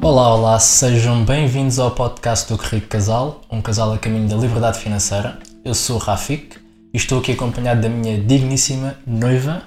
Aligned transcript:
Olá, 0.00 0.34
olá, 0.34 0.58
sejam 0.60 1.24
bem-vindos 1.24 1.78
ao 1.78 1.90
podcast 1.90 2.48
do 2.48 2.56
Rico 2.56 2.86
Casal, 2.86 3.40
um 3.50 3.60
casal 3.60 3.92
a 3.92 3.98
caminho 3.98 4.28
da 4.28 4.36
liberdade 4.36 4.78
financeira. 4.78 5.38
Eu 5.64 5.74
sou 5.74 5.96
o 5.96 5.98
Rafik 5.98 6.56
e 6.94 6.96
estou 6.96 7.18
aqui 7.18 7.32
acompanhado 7.32 7.80
da 7.82 7.88
minha 7.88 8.16
digníssima 8.18 8.96
noiva. 9.04 9.62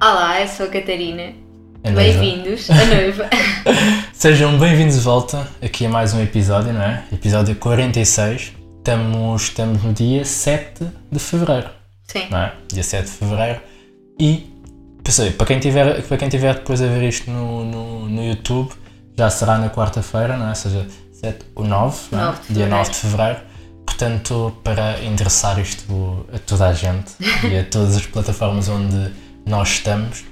Olá, 0.00 0.40
eu 0.40 0.48
sou 0.48 0.66
a 0.66 0.68
Catarina. 0.68 1.32
Noiva. 1.84 2.00
Bem-vindos, 2.00 2.68
a 2.68 2.84
noiva. 2.86 3.30
Sejam 4.12 4.58
bem-vindos 4.58 4.96
de 4.96 5.00
volta 5.00 5.48
aqui 5.62 5.86
a 5.86 5.88
mais 5.88 6.12
um 6.12 6.20
episódio, 6.20 6.72
não 6.72 6.82
é? 6.82 7.04
Episódio 7.12 7.54
46. 7.54 8.52
Estamos, 8.78 9.42
estamos 9.42 9.82
no 9.82 9.92
dia 9.92 10.24
7 10.24 10.86
de 11.10 11.18
fevereiro, 11.20 11.68
Sim. 12.04 12.26
não 12.30 12.38
é? 12.38 12.52
Dia 12.72 12.82
7 12.82 13.04
de 13.04 13.10
fevereiro. 13.12 13.60
E, 14.20 14.50
pensei, 15.04 15.30
para 15.30 15.46
quem 15.46 15.60
tiver, 15.60 16.02
para 16.02 16.16
quem 16.16 16.28
tiver 16.28 16.54
depois 16.54 16.82
a 16.82 16.86
ver 16.86 17.08
isto 17.08 17.30
no, 17.30 17.64
no, 17.64 18.08
no 18.08 18.24
YouTube, 18.24 18.72
já 19.18 19.28
será 19.28 19.58
na 19.58 19.68
quarta-feira, 19.68 20.36
não 20.36 20.46
é? 20.46 20.50
Ou 20.50 20.54
seja, 20.54 20.86
7 21.12 21.38
ou 21.56 21.64
9, 21.64 21.98
não 22.12 22.20
é? 22.20 22.24
9 22.26 22.38
de 22.38 22.54
dia 22.54 22.54
fevereiro. 22.54 22.76
9 22.76 22.90
de 22.90 22.96
fevereiro. 22.96 23.38
Portanto, 23.84 24.56
para 24.62 25.02
endereçar 25.02 25.58
isto 25.58 26.26
a 26.32 26.38
toda 26.38 26.68
a 26.68 26.72
gente 26.72 27.12
e 27.50 27.58
a 27.58 27.64
todas 27.64 27.96
as 27.96 28.06
plataformas 28.06 28.68
onde 28.68 29.12
nós 29.44 29.70
estamos. 29.70 30.24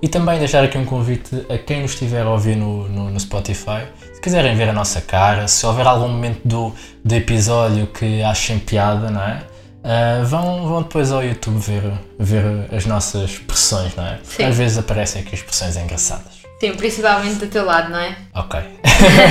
E 0.00 0.08
também 0.08 0.38
deixar 0.38 0.64
aqui 0.64 0.78
um 0.78 0.86
convite 0.86 1.44
a 1.50 1.58
quem 1.58 1.82
nos 1.82 1.92
estiver 1.92 2.22
a 2.22 2.30
ouvir 2.30 2.56
no, 2.56 2.88
no, 2.88 3.10
no 3.10 3.20
Spotify. 3.20 3.82
Se 4.14 4.20
quiserem 4.22 4.56
ver 4.56 4.70
a 4.70 4.72
nossa 4.72 5.02
cara, 5.02 5.46
se 5.46 5.66
houver 5.66 5.86
algum 5.86 6.08
momento 6.08 6.40
do, 6.42 6.74
do 7.04 7.14
episódio 7.14 7.86
que 7.88 8.22
achem 8.22 8.58
piada, 8.58 9.10
não 9.10 9.22
é? 9.22 9.42
Ah, 9.84 10.22
vão, 10.24 10.66
vão 10.66 10.82
depois 10.82 11.12
ao 11.12 11.22
YouTube 11.22 11.58
ver, 11.58 11.92
ver 12.18 12.74
as 12.74 12.86
nossas 12.86 13.32
expressões, 13.32 13.94
não 13.94 14.06
é? 14.06 14.18
Sim. 14.22 14.44
às 14.44 14.56
vezes 14.56 14.78
aparecem 14.78 15.20
aqui 15.20 15.34
expressões 15.34 15.76
engraçadas. 15.76 16.39
Sim, 16.60 16.74
principalmente 16.74 17.36
do 17.36 17.46
teu 17.46 17.64
lado, 17.64 17.90
não 17.90 17.98
é? 17.98 18.14
Ok. 18.34 18.60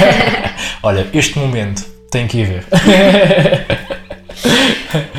Olha, 0.81 1.07
este 1.13 1.37
momento 1.37 1.85
tem 2.11 2.27
que 2.27 2.39
ir 2.39 2.45
ver. 2.45 2.65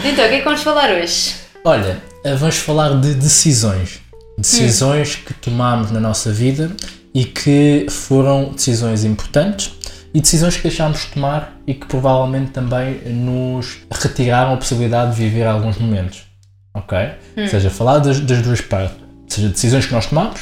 Então, 0.04 0.24
o 0.24 0.28
que 0.28 0.34
é 0.34 0.38
que 0.38 0.44
vamos 0.44 0.62
falar 0.62 0.90
hoje? 0.90 1.34
Olha, 1.64 2.02
eh, 2.24 2.34
vamos 2.34 2.56
falar 2.56 2.98
de 3.00 3.14
decisões. 3.14 4.00
Decisões 4.36 5.14
que 5.14 5.34
tomamos 5.34 5.90
na 5.92 6.00
nossa 6.00 6.32
vida 6.32 6.72
e 7.14 7.24
que 7.24 7.86
foram 7.88 8.52
decisões 8.52 9.04
importantes 9.04 9.72
e 10.12 10.20
decisões 10.20 10.56
que 10.56 10.62
deixámos 10.62 11.00
de 11.02 11.06
tomar 11.08 11.56
e 11.66 11.74
que 11.74 11.86
provavelmente 11.86 12.50
também 12.50 13.00
nos 13.06 13.78
retiraram 13.90 14.54
a 14.54 14.56
possibilidade 14.56 15.14
de 15.14 15.22
viver 15.22 15.44
alguns 15.46 15.76
momentos. 15.76 16.22
Ok? 16.74 16.98
Ou 17.36 17.46
seja, 17.46 17.70
falar 17.70 17.98
das, 17.98 18.18
das 18.20 18.42
duas 18.42 18.60
partes. 18.60 18.96
Ou 18.98 19.30
seja, 19.30 19.48
decisões 19.50 19.86
que 19.86 19.92
nós 19.92 20.06
tomamos, 20.06 20.40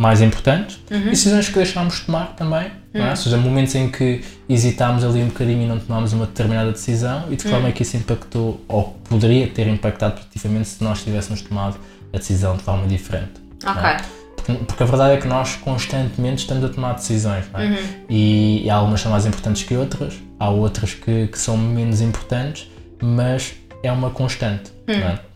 mais 0.00 0.22
importantes, 0.22 0.80
e 0.90 1.10
decisões 1.10 1.46
que 1.46 1.56
deixámos 1.56 1.96
de 1.96 2.06
tomar 2.06 2.34
também. 2.34 2.70
Não 2.94 3.04
é? 3.04 3.10
Ou 3.10 3.16
seja, 3.16 3.36
momentos 3.36 3.74
em 3.74 3.90
que 3.90 4.22
hesitámos 4.48 5.04
ali 5.04 5.22
um 5.22 5.26
bocadinho 5.26 5.62
e 5.64 5.66
não 5.66 5.78
tomámos 5.78 6.14
uma 6.14 6.24
determinada 6.24 6.72
decisão 6.72 7.24
e 7.30 7.36
de 7.36 7.44
que 7.44 7.50
forma 7.50 7.68
é 7.68 7.72
que 7.72 7.82
isso 7.82 7.98
impactou 7.98 8.64
ou 8.66 8.98
poderia 9.04 9.46
ter 9.46 9.68
impactado 9.68 10.14
positivamente 10.14 10.68
se 10.68 10.82
nós 10.82 11.04
tivéssemos 11.04 11.42
tomado 11.42 11.76
a 12.14 12.16
decisão 12.16 12.56
de 12.56 12.62
forma 12.62 12.86
diferente. 12.86 13.42
é? 13.62 13.70
Ok. 13.70 14.06
Porque, 14.36 14.52
porque 14.64 14.82
a 14.82 14.86
verdade 14.86 15.14
é 15.14 15.16
que 15.18 15.28
nós 15.28 15.56
constantemente 15.56 16.38
estamos 16.38 16.64
a 16.64 16.70
tomar 16.70 16.94
decisões, 16.94 17.44
é? 17.52 17.66
E, 18.08 18.62
e 18.64 18.70
há 18.70 18.76
algumas 18.76 19.02
são 19.02 19.12
mais 19.12 19.26
importantes 19.26 19.64
que 19.64 19.76
outras, 19.76 20.14
há 20.38 20.48
outras 20.48 20.94
que, 20.94 21.26
que 21.26 21.38
são 21.38 21.58
menos 21.58 22.00
importantes, 22.00 22.70
mas 23.02 23.52
é 23.82 23.92
uma 23.92 24.08
constante, 24.08 24.72
é? 24.88 25.29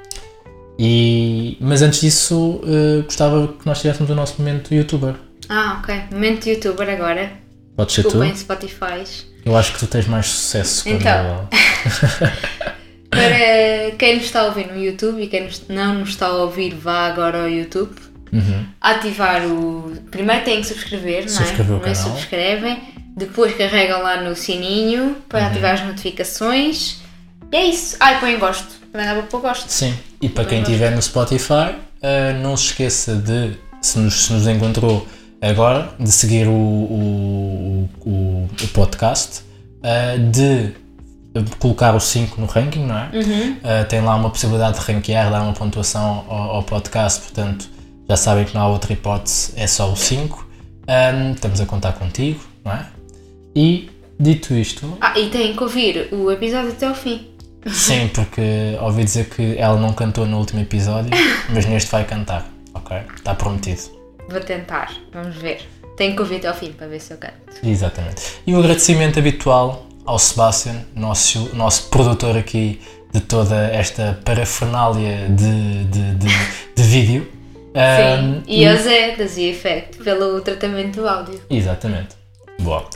E, 0.78 1.56
mas 1.60 1.82
antes 1.82 2.00
disso, 2.00 2.60
eh, 2.66 3.02
gostava 3.02 3.46
que 3.48 3.64
nós 3.66 3.80
tivéssemos 3.80 4.10
o 4.10 4.14
nosso 4.14 4.34
momento 4.38 4.74
youtuber. 4.74 5.14
Ah, 5.48 5.78
ok. 5.82 5.94
Momento 6.10 6.48
youtuber 6.48 6.88
agora. 6.88 7.30
Pode 7.76 7.92
ser 7.92 8.02
tu? 8.02 8.08
Desculpem, 8.08 8.36
Spotify. 8.36 9.04
Eu 9.44 9.56
acho 9.56 9.72
que 9.74 9.78
tu 9.80 9.86
tens 9.86 10.06
mais 10.06 10.26
sucesso 10.26 10.88
Então. 10.88 11.48
Para 13.10 13.92
quem 13.98 14.16
nos 14.16 14.24
está 14.24 14.40
a 14.40 14.44
ouvir 14.46 14.66
no 14.66 14.76
YouTube 14.82 15.22
e 15.22 15.28
quem 15.28 15.48
não 15.68 15.94
nos 16.00 16.10
está 16.10 16.26
a 16.26 16.32
ouvir, 16.32 16.74
vá 16.74 17.06
agora 17.06 17.42
ao 17.42 17.48
YouTube. 17.48 17.92
Uhum. 18.32 18.66
Ativar 18.80 19.46
o. 19.46 19.92
Primeiro 20.10 20.44
têm 20.44 20.60
que 20.60 20.66
subscrever, 20.66 21.26
não 21.30 21.40
é? 21.40 21.52
Primeiro 21.52 21.80
canal. 21.80 21.94
subscrevem, 21.94 22.82
depois 23.16 23.54
carregam 23.54 24.02
lá 24.02 24.20
no 24.20 24.34
sininho 24.34 25.16
para 25.28 25.40
Uhum. 25.40 25.46
ativar 25.46 25.74
as 25.74 25.82
notificações. 25.84 26.98
E 27.52 27.56
é 27.56 27.66
isso. 27.66 27.96
E 28.02 28.14
põem 28.18 28.38
gosto. 28.38 28.83
Também 28.94 29.08
dá 29.08 29.14
para 29.14 29.22
pôr 29.24 29.40
gosto. 29.40 29.68
Sim, 29.68 29.92
e 30.22 30.28
para 30.28 30.44
quem 30.44 30.62
estiver 30.62 30.92
no 30.94 31.02
Spotify, 31.02 31.74
eh, 32.00 32.32
não 32.34 32.56
se 32.56 32.66
esqueça 32.66 33.16
de, 33.16 33.56
se 33.82 33.98
nos, 33.98 34.26
se 34.26 34.32
nos 34.32 34.46
encontrou 34.46 35.04
agora, 35.42 35.92
de 35.98 36.12
seguir 36.12 36.46
o, 36.46 36.52
o, 36.52 37.88
o, 38.06 38.48
o 38.62 38.68
podcast, 38.68 39.42
eh, 39.82 40.16
de 40.18 40.72
colocar 41.58 41.96
o 41.96 41.98
5 41.98 42.40
no 42.40 42.46
ranking, 42.46 42.86
não 42.86 42.96
é? 42.96 43.10
Eh, 43.64 43.82
tem 43.82 44.00
lá 44.00 44.14
uma 44.14 44.30
possibilidade 44.30 44.78
de 44.78 44.84
ranquear, 44.92 45.28
dar 45.28 45.42
uma 45.42 45.54
pontuação 45.54 46.24
ao, 46.28 46.50
ao 46.52 46.62
podcast, 46.62 47.20
portanto 47.22 47.68
já 48.08 48.16
sabem 48.16 48.44
que 48.44 48.54
não 48.54 48.60
há 48.60 48.68
outra 48.68 48.92
hipótese, 48.92 49.54
é 49.56 49.66
só 49.66 49.90
o 49.90 49.96
5. 49.96 50.46
Ahm, 50.86 51.32
estamos 51.32 51.60
a 51.60 51.66
contar 51.66 51.94
contigo, 51.94 52.38
não 52.64 52.70
é? 52.70 52.86
E 53.56 53.90
dito 54.20 54.54
isto, 54.54 54.96
Ah, 55.00 55.18
e 55.18 55.30
têm 55.30 55.56
que 55.56 55.62
ouvir 55.64 56.10
o 56.12 56.30
episódio 56.30 56.70
até 56.70 56.86
ao 56.86 56.94
fim. 56.94 57.33
Sim, 57.66 58.08
porque 58.08 58.76
ouvi 58.80 59.04
dizer 59.04 59.28
que 59.28 59.56
ela 59.58 59.78
não 59.78 59.92
cantou 59.92 60.26
no 60.26 60.38
último 60.38 60.60
episódio, 60.60 61.10
mas 61.48 61.66
neste 61.66 61.90
vai 61.90 62.04
cantar, 62.04 62.46
ok? 62.74 62.96
Está 63.16 63.34
prometido. 63.34 63.82
Vou 64.28 64.40
tentar, 64.40 64.92
vamos 65.12 65.36
ver. 65.36 65.60
Tenho 65.96 66.14
que 66.14 66.22
ouvir 66.22 66.36
até 66.36 66.48
ao 66.48 66.54
fim 66.54 66.72
para 66.72 66.86
ver 66.86 67.00
se 67.00 67.12
eu 67.12 67.18
canto. 67.18 67.34
Exatamente. 67.62 68.22
E 68.46 68.54
o 68.54 68.58
agradecimento 68.58 69.18
habitual 69.18 69.86
ao 70.04 70.18
Sebastian, 70.18 70.84
nosso, 70.94 71.54
nosso 71.54 71.88
produtor 71.88 72.36
aqui 72.36 72.80
de 73.12 73.20
toda 73.20 73.68
esta 73.68 74.18
parafernália 74.24 75.28
de, 75.28 75.84
de, 75.84 76.14
de, 76.14 76.28
de 76.74 76.82
vídeo. 76.82 77.30
Sim, 77.74 78.42
e 78.46 78.66
ao 78.66 78.76
Zé 78.76 79.16
da 79.16 79.26
Z 79.26 79.42
Effect 79.42 79.98
pelo 79.98 80.40
tratamento 80.40 81.00
do 81.00 81.08
áudio. 81.08 81.40
Exatamente. 81.48 82.16
Boa. 82.60 82.88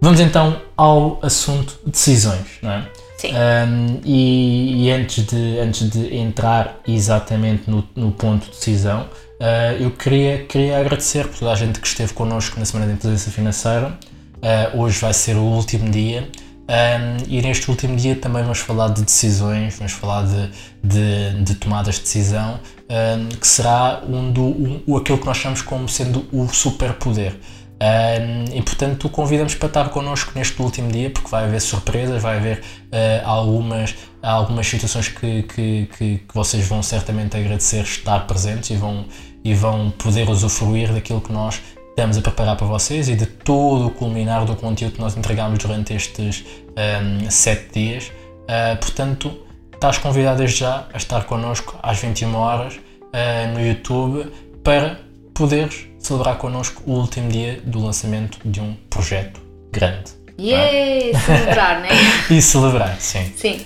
Vamos 0.00 0.20
então 0.20 0.60
ao 0.76 1.18
assunto 1.22 1.78
decisões, 1.86 2.46
não 2.62 2.70
é? 2.70 2.88
Sim. 3.24 3.32
Um, 3.34 4.00
e, 4.04 4.84
e 4.84 4.90
antes, 4.90 5.24
de, 5.24 5.58
antes 5.58 5.88
de 5.88 6.14
entrar 6.16 6.80
exatamente 6.86 7.70
no, 7.70 7.86
no 7.94 8.12
ponto 8.12 8.44
de 8.44 8.50
decisão, 8.50 9.02
uh, 9.40 9.80
eu 9.80 9.90
queria, 9.90 10.44
queria 10.44 10.78
agradecer 10.78 11.26
por 11.26 11.38
toda 11.38 11.52
a 11.52 11.56
gente 11.56 11.80
que 11.80 11.86
esteve 11.86 12.12
connosco 12.12 12.58
na 12.58 12.66
Semana 12.66 12.86
de 12.86 12.98
Inteligência 12.98 13.32
Financeira. 13.32 13.98
Uh, 14.36 14.80
hoje 14.80 14.98
vai 14.98 15.14
ser 15.14 15.36
o 15.36 15.42
último 15.42 15.90
dia. 15.90 16.28
Um, 16.66 17.24
e 17.28 17.42
neste 17.42 17.70
último 17.70 17.94
dia 17.94 18.16
também 18.16 18.42
vamos 18.42 18.58
falar 18.58 18.88
de 18.88 19.02
decisões, 19.02 19.76
vamos 19.76 19.92
falar 19.92 20.24
de, 20.24 20.50
de, 20.82 21.42
de 21.42 21.54
tomadas 21.56 21.96
de 21.96 22.00
decisão, 22.02 22.58
um, 22.88 23.28
que 23.28 23.46
será 23.46 24.02
um 24.08 24.32
do, 24.32 24.42
um, 24.86 24.96
aquilo 24.96 25.18
que 25.18 25.26
nós 25.26 25.36
chamamos 25.36 25.60
como 25.60 25.86
sendo 25.88 26.26
o 26.32 26.48
superpoder. 26.48 27.36
Um, 27.74 28.56
e 28.56 28.62
portanto 28.62 29.08
convidamos 29.08 29.56
para 29.56 29.66
estar 29.66 29.88
connosco 29.88 30.30
neste 30.36 30.62
último 30.62 30.92
dia 30.92 31.10
porque 31.10 31.28
vai 31.28 31.44
haver 31.44 31.60
surpresas, 31.60 32.22
vai 32.22 32.36
haver 32.36 32.58
uh, 32.58 33.26
algumas, 33.26 33.96
algumas 34.22 34.66
situações 34.66 35.08
que, 35.08 35.42
que, 35.42 35.88
que, 35.98 36.18
que 36.18 36.34
vocês 36.34 36.66
vão 36.68 36.82
certamente 36.82 37.36
agradecer 37.36 37.82
estar 37.82 38.26
presentes 38.26 38.70
e 38.70 38.76
vão, 38.76 39.06
e 39.42 39.54
vão 39.54 39.90
poder 39.90 40.30
usufruir 40.30 40.92
daquilo 40.92 41.20
que 41.20 41.32
nós 41.32 41.60
estamos 41.90 42.16
a 42.16 42.20
preparar 42.20 42.56
para 42.56 42.66
vocês 42.66 43.08
e 43.08 43.16
de 43.16 43.26
todo 43.26 43.86
o 43.86 43.90
culminar 43.90 44.44
do 44.44 44.54
conteúdo 44.54 44.94
que 44.94 45.00
nós 45.00 45.16
entregamos 45.16 45.58
durante 45.58 45.94
estes 45.94 46.44
um, 46.76 47.30
sete 47.30 47.72
dias. 47.72 48.12
Uh, 48.42 48.76
portanto, 48.80 49.32
estás 49.72 49.98
convidado 49.98 50.38
desde 50.38 50.60
já 50.60 50.86
a 50.92 50.96
estar 50.96 51.24
connosco 51.24 51.78
às 51.82 51.98
21 51.98 52.34
horas 52.34 52.74
uh, 52.74 53.52
no 53.52 53.64
YouTube 53.64 54.30
para 54.62 55.00
poderes 55.32 55.86
celebrar 56.06 56.36
connosco 56.38 56.82
o 56.86 56.92
último 56.98 57.30
dia 57.30 57.60
do 57.64 57.78
lançamento 57.84 58.38
de 58.44 58.60
um 58.60 58.74
projeto 58.90 59.40
grande. 59.72 60.12
Yay! 60.38 61.12
Celebrar, 61.14 61.80
né? 61.80 61.88
E 62.30 62.42
celebrar, 62.42 63.00
sim. 63.00 63.32
Sim. 63.36 63.60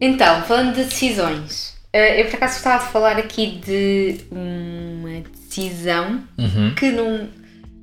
Então, 0.00 0.42
falando 0.42 0.74
de 0.74 0.84
decisões, 0.84 1.74
eh, 1.92 2.20
eu 2.20 2.26
por 2.26 2.36
acaso 2.36 2.54
gostava 2.54 2.84
de 2.84 2.90
falar 2.92 3.16
aqui 3.16 3.60
de 3.64 4.20
uma 4.30 5.20
decisão 5.46 6.22
Uhum. 6.36 6.74
que 6.74 6.90
não, 6.90 7.28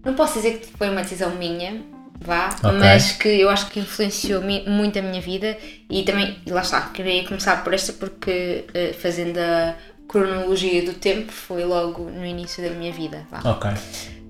não 0.05 0.13
posso 0.13 0.33
dizer 0.35 0.59
que 0.59 0.67
foi 0.77 0.89
uma 0.89 1.01
decisão 1.01 1.31
minha, 1.35 1.81
vá, 2.19 2.49
Ok. 2.63 2.77
mas 2.79 3.13
que 3.13 3.29
eu 3.29 3.49
acho 3.49 3.67
que 3.71 3.79
influenciou 3.79 4.41
muito 4.67 4.99
a 4.99 5.01
minha 5.01 5.21
vida 5.21 5.57
e 5.89 6.03
também, 6.03 6.37
lá 6.47 6.61
está, 6.61 6.81
queria 6.93 7.23
começar 7.25 7.63
por 7.63 7.73
esta 7.73 7.93
porque 7.93 8.65
eh, 8.73 8.93
fazendo 8.93 9.37
a 9.39 9.73
cronologia 10.11 10.83
do 10.83 10.93
tempo 10.93 11.31
foi 11.31 11.63
logo 11.63 12.03
no 12.09 12.25
início 12.25 12.61
da 12.63 12.69
minha 12.71 12.91
vida, 12.91 13.25
vá 13.31 13.39
Ok. 13.49 13.69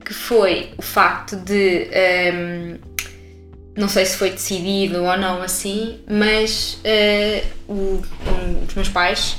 que 0.06 0.14
foi 0.14 0.70
o 0.78 0.82
facto 0.82 1.36
de 1.38 1.88
ehm, 1.92 2.78
não 3.76 3.88
sei 3.90 4.06
se 4.06 4.18
foi 4.18 4.30
decidido 4.32 5.04
ou 5.04 5.18
não 5.18 5.42
assim, 5.42 6.00
mas 6.10 6.78
eh, 6.84 7.44
o- 7.68 8.02
um, 8.28 8.66
os 8.68 8.74
meus 8.76 8.90
pais 8.90 9.38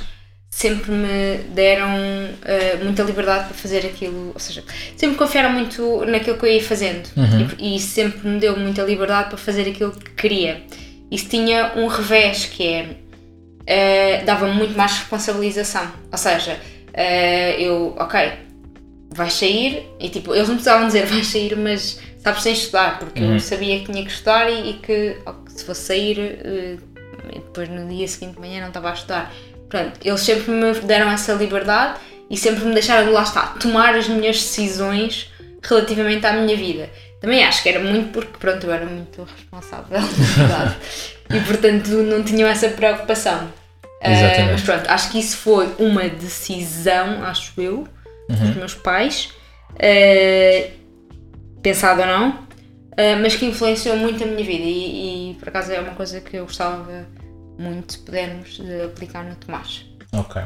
sempre 0.49 0.91
me 0.91 1.37
deram 1.55 1.89
uh, 1.89 2.83
muita 2.83 3.01
liberdade 3.03 3.45
para 3.45 3.55
fazer 3.55 3.79
aquilo, 3.87 4.31
ou 4.33 4.39
seja, 4.39 4.63
sempre 4.95 5.15
confiaram 5.17 5.51
muito 5.51 6.05
naquilo 6.05 6.37
que 6.37 6.45
eu 6.45 6.51
ia 6.51 6.63
fazendo 6.63 7.07
Uhum. 7.17 7.47
e, 7.57 7.75
e 7.75 7.79
sempre 7.79 8.27
me 8.27 8.39
deu 8.39 8.55
muita 8.57 8.83
liberdade 8.83 9.29
para 9.29 9.37
fazer 9.37 9.67
aquilo 9.67 9.91
que 9.91 10.11
queria. 10.11 10.61
Isso 11.09 11.27
tinha 11.27 11.73
um 11.75 11.87
revés 11.87 12.45
que 12.45 12.67
é 12.67 12.85
uh, 13.63 14.25
dava 14.25 14.47
muito 14.47 14.75
mais 14.77 14.91
responsabilização, 14.97 15.91
ou 16.11 16.17
seja, 16.17 16.53
uh, 16.89 17.59
eu, 17.61 17.95
ok, 17.97 18.31
vais 19.11 19.33
sair 19.33 19.87
e 19.99 20.09
tipo, 20.09 20.33
eles 20.33 20.47
não 20.47 20.55
precisavam 20.55 20.87
dizer 20.87 21.05
vais 21.07 21.27
sair, 21.27 21.55
mas 21.57 21.99
sabes 22.19 22.43
sem 22.43 22.53
estudar, 22.53 22.99
porque 22.99 23.19
Uhum. 23.21 23.33
eu 23.33 23.39
sabia 23.39 23.79
que 23.79 23.91
tinha 23.91 24.03
que 24.03 24.11
estudar 24.11 24.49
e, 24.49 24.71
e 24.71 24.73
que 24.73 25.17
se 25.47 25.63
fosse 25.65 25.81
sair 25.81 26.17
uh, 26.19 26.93
e 27.29 27.39
depois 27.39 27.69
no 27.69 27.87
dia 27.87 28.07
seguinte 28.07 28.35
de 28.35 28.39
manhã 28.39 28.61
não 28.61 28.67
estava 28.69 28.89
a 28.89 28.93
estudar. 28.93 29.33
Pronto, 29.69 29.99
eles 30.03 30.21
sempre 30.21 30.51
me 30.51 30.71
deram 30.81 31.09
essa 31.09 31.33
liberdade 31.33 31.99
e 32.29 32.37
sempre 32.37 32.65
me 32.65 32.73
deixaram, 32.73 33.11
lá 33.11 33.23
está, 33.23 33.47
tomar 33.59 33.95
as 33.95 34.07
minhas 34.07 34.37
decisões 34.37 35.31
relativamente 35.61 36.25
à 36.25 36.33
minha 36.33 36.55
vida. 36.55 36.89
Também 37.23 37.41
acho 37.41 37.63
que 37.63 37.69
era 37.69 37.79
muito 37.79 38.11
porque, 38.11 38.37
pronto, 38.37 38.67
eu 38.67 38.73
era 38.73 38.85
muito 38.85 39.23
responsável, 39.23 39.97
e 41.33 41.39
portanto 41.39 41.87
não 41.87 42.21
tinham 42.21 42.49
essa 42.49 42.67
preocupação. 42.67 43.49
Ah, 44.01 44.11
Exatamente. 44.11 44.51
mas 44.51 44.61
pronto, 44.63 44.89
acho 44.89 45.09
que 45.09 45.19
isso 45.19 45.37
foi 45.37 45.73
uma 45.79 46.09
decisão, 46.09 47.23
acho 47.23 47.53
eu, 47.61 47.87
dos 48.27 48.55
meus 48.57 48.73
pais, 48.73 49.29
ah, 49.75 50.69
pensado 51.61 52.01
ou 52.01 52.07
não, 52.07 52.39
ah, 52.97 53.17
mas 53.21 53.37
que 53.37 53.45
influenciou 53.45 53.95
muito 53.95 54.21
a 54.21 54.27
minha 54.27 54.43
vida 54.43 54.65
e, 54.65 55.31
e, 55.31 55.35
por 55.35 55.47
acaso 55.47 55.71
é 55.71 55.79
uma 55.79 55.93
coisa 55.93 56.19
que 56.19 56.35
eu 56.35 56.43
gostava 56.43 57.07
muito 57.57 58.03
de 58.03 58.81
aplicar 58.83 59.23
no 59.23 59.35
Tomás. 59.35 59.85
Ok. 60.11 60.41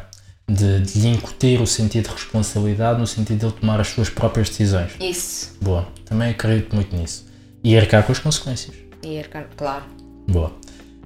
De, 0.50 0.80
de 0.80 1.00
lhe 1.02 1.08
incutir 1.10 1.62
o 1.62 1.68
sentido 1.68 2.06
de 2.08 2.14
responsabilidade 2.14 3.00
no 3.00 3.06
sentido 3.06 3.40
de 3.40 3.46
ele 3.48 3.54
tomar 3.60 3.82
as 3.82 3.90
suas 3.90 4.10
próprias 4.10 4.48
decisões. 4.50 4.92
Isso. 5.00 5.58
Boa. 5.62 5.86
Também 6.06 6.30
acredito 6.30 6.74
muito 6.74 6.96
nisso. 6.96 7.26
E 7.64 7.78
arcar 7.78 8.04
com 8.04 8.14
as 8.14 8.20
consequências. 8.20 8.74
E 9.04 9.20
arcar, 9.20 9.48
claro. 9.58 9.84
Boa. 10.28 10.54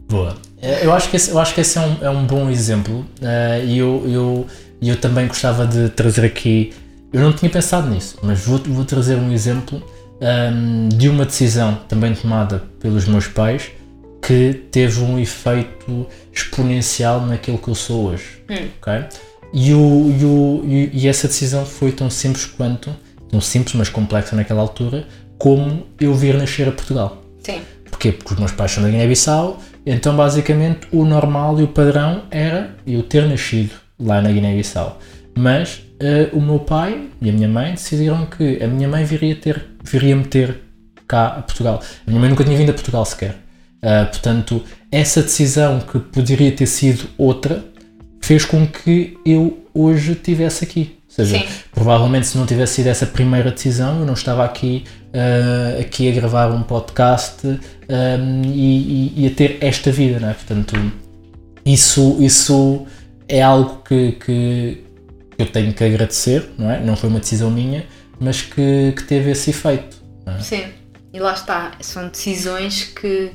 Boa. 0.08 0.36
Eh, 0.62 0.86
Eu 0.86 0.94
acho 0.94 1.10
que 1.10 1.16
esse, 1.16 1.32
eu 1.32 1.40
acho 1.40 1.56
que 1.56 1.62
esse 1.62 1.76
é, 1.78 1.82
um, 1.82 1.98
é 2.04 2.10
um 2.12 2.24
bom 2.28 2.50
exemplo 2.52 3.04
eh, 3.20 3.64
e 3.66 3.78
eu, 3.80 4.04
eu, 4.08 4.48
eu 4.80 4.96
também 4.98 5.28
gostava 5.28 5.66
de 5.66 5.90
trazer 5.90 6.24
aqui. 6.24 6.72
Eu 7.12 7.22
não 7.22 7.34
tinha 7.34 7.50
pensado 7.50 7.90
nisso, 7.90 8.20
mas 8.22 8.42
vou, 8.46 8.60
vou 8.60 8.86
trazer 8.86 9.16
um 9.16 9.32
exemplo 9.32 9.82
ahm, 10.22 10.88
de 10.90 11.10
uma 11.10 11.26
decisão 11.26 11.80
também 11.90 12.14
tomada 12.14 12.64
pelos 12.80 13.06
meus 13.08 13.28
pais 13.28 13.72
que 14.22 14.54
teve 14.72 15.02
um 15.02 15.18
efeito 15.18 16.06
exponencial 16.32 17.22
naquilo 17.26 17.58
que 17.58 17.68
eu 17.70 17.76
sou 17.76 18.06
hoje. 18.12 18.44
ok? 18.80 19.06
E, 19.54 19.74
o, 19.74 20.16
e, 20.18 20.26
o, 20.26 20.90
e, 20.94 21.08
essa 21.08 21.28
decisão 21.28 21.66
foi 21.66 21.92
tão 21.92 22.10
simples 22.10 22.46
quanto, 22.46 22.96
tão 23.30 23.42
simples 23.42 23.76
mas 23.76 23.90
complexa 23.90 24.36
naquela 24.36 24.62
altura, 24.62 25.06
como 25.38 25.86
eu 26.00 26.14
vir 26.14 26.36
nascer 26.36 26.68
a 26.68 26.72
Portugal. 26.72 27.22
Sim. 27.44 27.62
Porquê? 27.90 28.12
Porque 28.12 28.34
os 28.34 28.40
meus 28.40 28.52
pais 28.52 28.72
são 28.72 28.84
da 28.84 28.90
Guiné-Bissau, 28.90 29.60
então 29.86 30.16
basicamente 30.16 30.88
o 30.92 31.04
normal 31.04 31.60
e 31.60 31.64
o 31.64 31.68
padrão 31.68 32.24
era 32.32 32.76
eu 32.88 33.04
ter 33.04 33.28
nascido 33.28 33.72
lá 34.00 34.22
na 34.22 34.32
Guiné-Bissau. 34.32 35.00
Mas 35.38 35.82
eh, 36.00 36.30
o 36.34 36.42
meu 36.42 36.60
pai 36.60 37.10
e 37.22 37.30
a 37.30 37.34
minha 37.34 37.48
mãe 37.48 37.72
decidiram 37.72 38.26
que 38.26 38.64
a 38.64 38.68
minha 38.68 38.88
mãe 38.88 39.04
viria, 39.04 39.36
ter, 39.36 39.66
viria 39.84 40.16
me 40.16 40.24
ter 40.24 40.60
cá 41.08 41.28
a 41.28 41.42
Portugal. 41.42 41.82
A 42.08 42.10
minha 42.10 42.20
mãe 42.20 42.30
nunca 42.30 42.44
tinha 42.44 42.58
vindo 42.58 42.70
a 42.70 42.74
Portugal 42.74 43.04
sequer. 43.06 43.36
Ah, 43.82 44.06
portanto, 44.06 44.64
essa 44.92 45.24
decisão 45.24 45.80
que 45.80 46.00
poderia 46.00 46.52
ter 46.52 46.68
sido 46.68 47.10
outra 47.18 47.64
fez 48.22 48.46
com 48.46 48.66
que 48.68 49.18
eu 49.26 49.66
hoje 49.74 50.14
estivesse 50.14 50.64
aqui. 50.64 50.98
Ou 51.10 51.16
seja, 51.16 51.40
Sim. 51.40 51.46
provavelmente 51.74 52.28
se 52.28 52.38
não 52.38 52.46
tivesse 52.46 52.76
sido 52.76 52.88
essa 52.88 53.06
primeira 53.06 53.52
decisão, 53.52 54.00
eu 54.00 54.06
não 54.06 54.14
estava 54.14 54.46
aqui, 54.46 54.86
ah, 55.14 55.82
aqui 55.82 56.10
a 56.10 56.14
gravar 56.14 56.48
um 56.52 56.64
podcast 56.64 57.46
ah, 57.48 58.18
e, 58.46 59.12
e- 59.18 59.24
e 59.24 59.28
a 59.28 59.32
ter 59.32 59.58
esta 59.60 59.92
vida, 59.92 60.20
não 60.20 60.30
é? 60.30 60.34
Portanto, 60.34 60.74
isso, 61.66 62.18
isso 62.22 62.86
é 63.28 63.42
algo 63.42 63.82
que, 63.88 64.14
que 64.14 64.84
eu 65.38 65.46
tenho 65.48 65.74
que 65.74 65.84
agradecer, 65.84 66.50
não 66.58 66.72
é? 66.72 66.80
Não 66.80 66.96
foi 66.96 67.10
uma 67.10 67.20
decisão 67.20 67.52
minha, 67.52 67.86
mas 68.20 68.42
que, 68.42 68.94
que 68.96 69.04
teve 69.04 69.32
esse 69.32 69.50
efeito. 69.50 69.98
é? 70.26 70.40
Sim. 70.40 70.64
E 71.14 71.20
lá 71.20 71.34
está. 71.34 71.74
São 71.82 72.08
decisões 72.08 72.84
que 72.86 73.32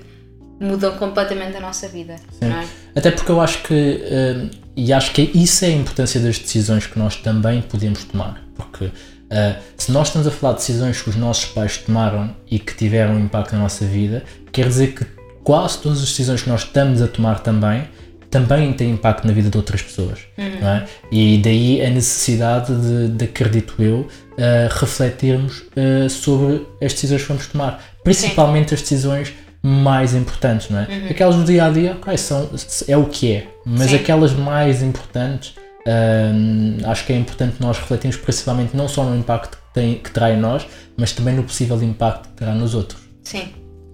mudam 0.58 0.96
completamente 0.96 1.56
a 1.56 1.60
nossa 1.60 1.86
vida. 1.88 2.16
É? 2.40 2.66
Até 2.98 3.10
porque 3.10 3.30
eu 3.30 3.38
acho 3.40 3.62
que, 3.64 3.74
hum, 3.74 4.48
e 4.76 4.92
acho 4.92 5.12
que 5.12 5.22
isso 5.34 5.64
é 5.64 5.68
a 5.68 5.72
importância 5.72 6.20
das 6.20 6.38
decisões 6.38 6.86
que 6.86 6.98
nós 6.98 7.16
também 7.16 7.62
podemos 7.62 8.04
tomar. 8.04 8.42
Porque 8.54 8.90
ah, 9.30 9.56
se 9.76 9.90
nós 9.90 10.08
estamos 10.08 10.26
a 10.26 10.30
falar 10.30 10.52
de 10.54 10.58
decisões 10.60 11.00
que 11.00 11.10
os 11.10 11.16
nossos 11.16 11.46
pais 11.46 11.78
tomaram 11.78 12.34
e 12.50 12.58
que 12.58 12.74
tiveram 12.74 13.14
um 13.14 13.20
impacto 13.20 13.54
na 13.54 13.62
nossa 13.62 13.84
vida, 13.84 14.24
quer 14.52 14.68
dizer 14.68 14.94
que 14.94 15.06
quase 15.42 15.78
todas 15.78 15.98
as 15.98 16.08
decisões 16.08 16.42
que 16.42 16.48
nós 16.48 16.62
estamos 16.62 17.00
a 17.02 17.08
tomar 17.08 17.40
também, 17.40 17.88
também 18.30 18.72
têm 18.72 18.90
impacto 18.90 19.26
na 19.26 19.32
vida 19.32 19.48
de 19.48 19.56
outras 19.56 19.82
pessoas. 19.82 20.20
Não 20.60 20.68
é? 20.68 20.84
E 21.10 21.38
daí 21.38 21.84
a 21.84 21.90
necessidade 21.90 22.74
de, 22.74 23.08
de 23.08 23.24
acredito 23.24 23.74
eu, 23.82 24.06
ah, 24.38 24.68
refletirmos 24.70 25.62
ah, 25.76 26.08
sobre 26.08 26.66
as 26.82 26.92
decisões 26.92 27.22
que 27.22 27.28
vamos 27.28 27.46
tomar. 27.46 27.82
Principalmente 28.04 28.74
as 28.74 28.82
decisões 28.82 29.32
mais 29.66 30.14
importantes, 30.14 30.70
não 30.70 30.78
é? 30.78 31.08
Aquelas 31.10 31.34
do 31.34 31.44
dia 31.44 31.64
a 31.64 31.70
dia, 31.70 31.96
ok, 32.00 32.16
são, 32.16 32.48
é 32.86 32.96
o 32.96 33.06
que 33.06 33.32
é, 33.32 33.48
mas 33.64 33.90
Sim. 33.90 33.96
aquelas 33.96 34.32
mais 34.32 34.80
importantes, 34.80 35.56
hum, 35.84 36.78
acho 36.84 37.04
que 37.04 37.12
é 37.12 37.16
importante 37.16 37.56
nós 37.58 37.76
refletirmos 37.76 38.16
principalmente 38.16 38.76
não 38.76 38.86
só 38.86 39.02
no 39.02 39.16
impacto 39.16 39.56
que, 39.56 39.74
tem, 39.74 39.98
que 39.98 40.08
terá 40.12 40.30
em 40.30 40.36
nós, 40.36 40.64
mas 40.96 41.10
também 41.10 41.34
no 41.34 41.42
possível 41.42 41.82
impacto 41.82 42.28
que 42.28 42.36
terá 42.36 42.54
nos 42.54 42.74
outros. 42.74 43.00
Sim. 43.24 43.48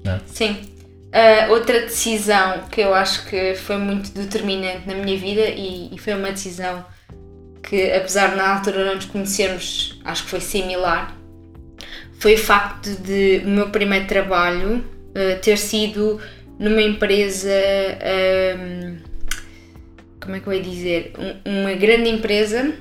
É? 0.04 0.19
Sim. 0.26 0.58
Ah, 1.10 1.48
outra 1.48 1.80
decisão 1.80 2.64
que 2.70 2.82
eu 2.82 2.94
acho 2.94 3.24
que 3.24 3.54
foi 3.54 3.78
muito 3.78 4.12
determinante 4.12 4.86
na 4.86 4.94
minha 4.94 5.16
vida 5.16 5.42
e, 5.42 5.94
e 5.94 5.98
foi 5.98 6.12
uma 6.14 6.32
decisão 6.32 6.84
que, 7.62 7.92
apesar 7.92 8.32
de 8.32 8.36
na 8.36 8.56
altura 8.56 8.84
não 8.84 8.96
nos 8.96 9.06
conhecermos, 9.06 9.98
acho 10.04 10.24
que 10.24 10.28
foi 10.28 10.40
similar, 10.40 11.16
foi 12.19 12.34
o 12.34 12.38
facto 12.38 12.90
de 13.02 13.40
o 13.42 13.48
meu 13.48 13.70
primeiro 13.70 14.06
trabalho 14.06 14.84
ah, 15.14 15.38
ter 15.41 15.56
sido 15.59 16.20
numa 16.59 16.82
empresa. 16.82 17.50
ahm, 18.03 18.97
como 20.20 20.37
é 20.37 20.41
que 20.41 20.47
eu 20.47 20.53
ia 20.53 20.62
dizer? 20.62 21.12
Um- 21.19 21.61
uma 21.62 21.73
grande 21.75 22.09
empresa 22.09 22.73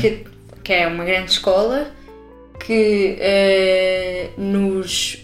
que, 0.00 0.24
que 0.62 0.72
é 0.72 0.86
uma 0.86 1.04
grande 1.04 1.30
escola 1.30 1.90
que 2.64 3.18
ah, 3.20 4.30
nos 4.40 5.18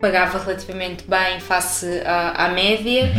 pagava 0.00 0.38
relativamente 0.38 1.04
bem 1.08 1.40
face 1.40 1.86
à, 2.04 2.46
à 2.46 2.48
média 2.50 3.10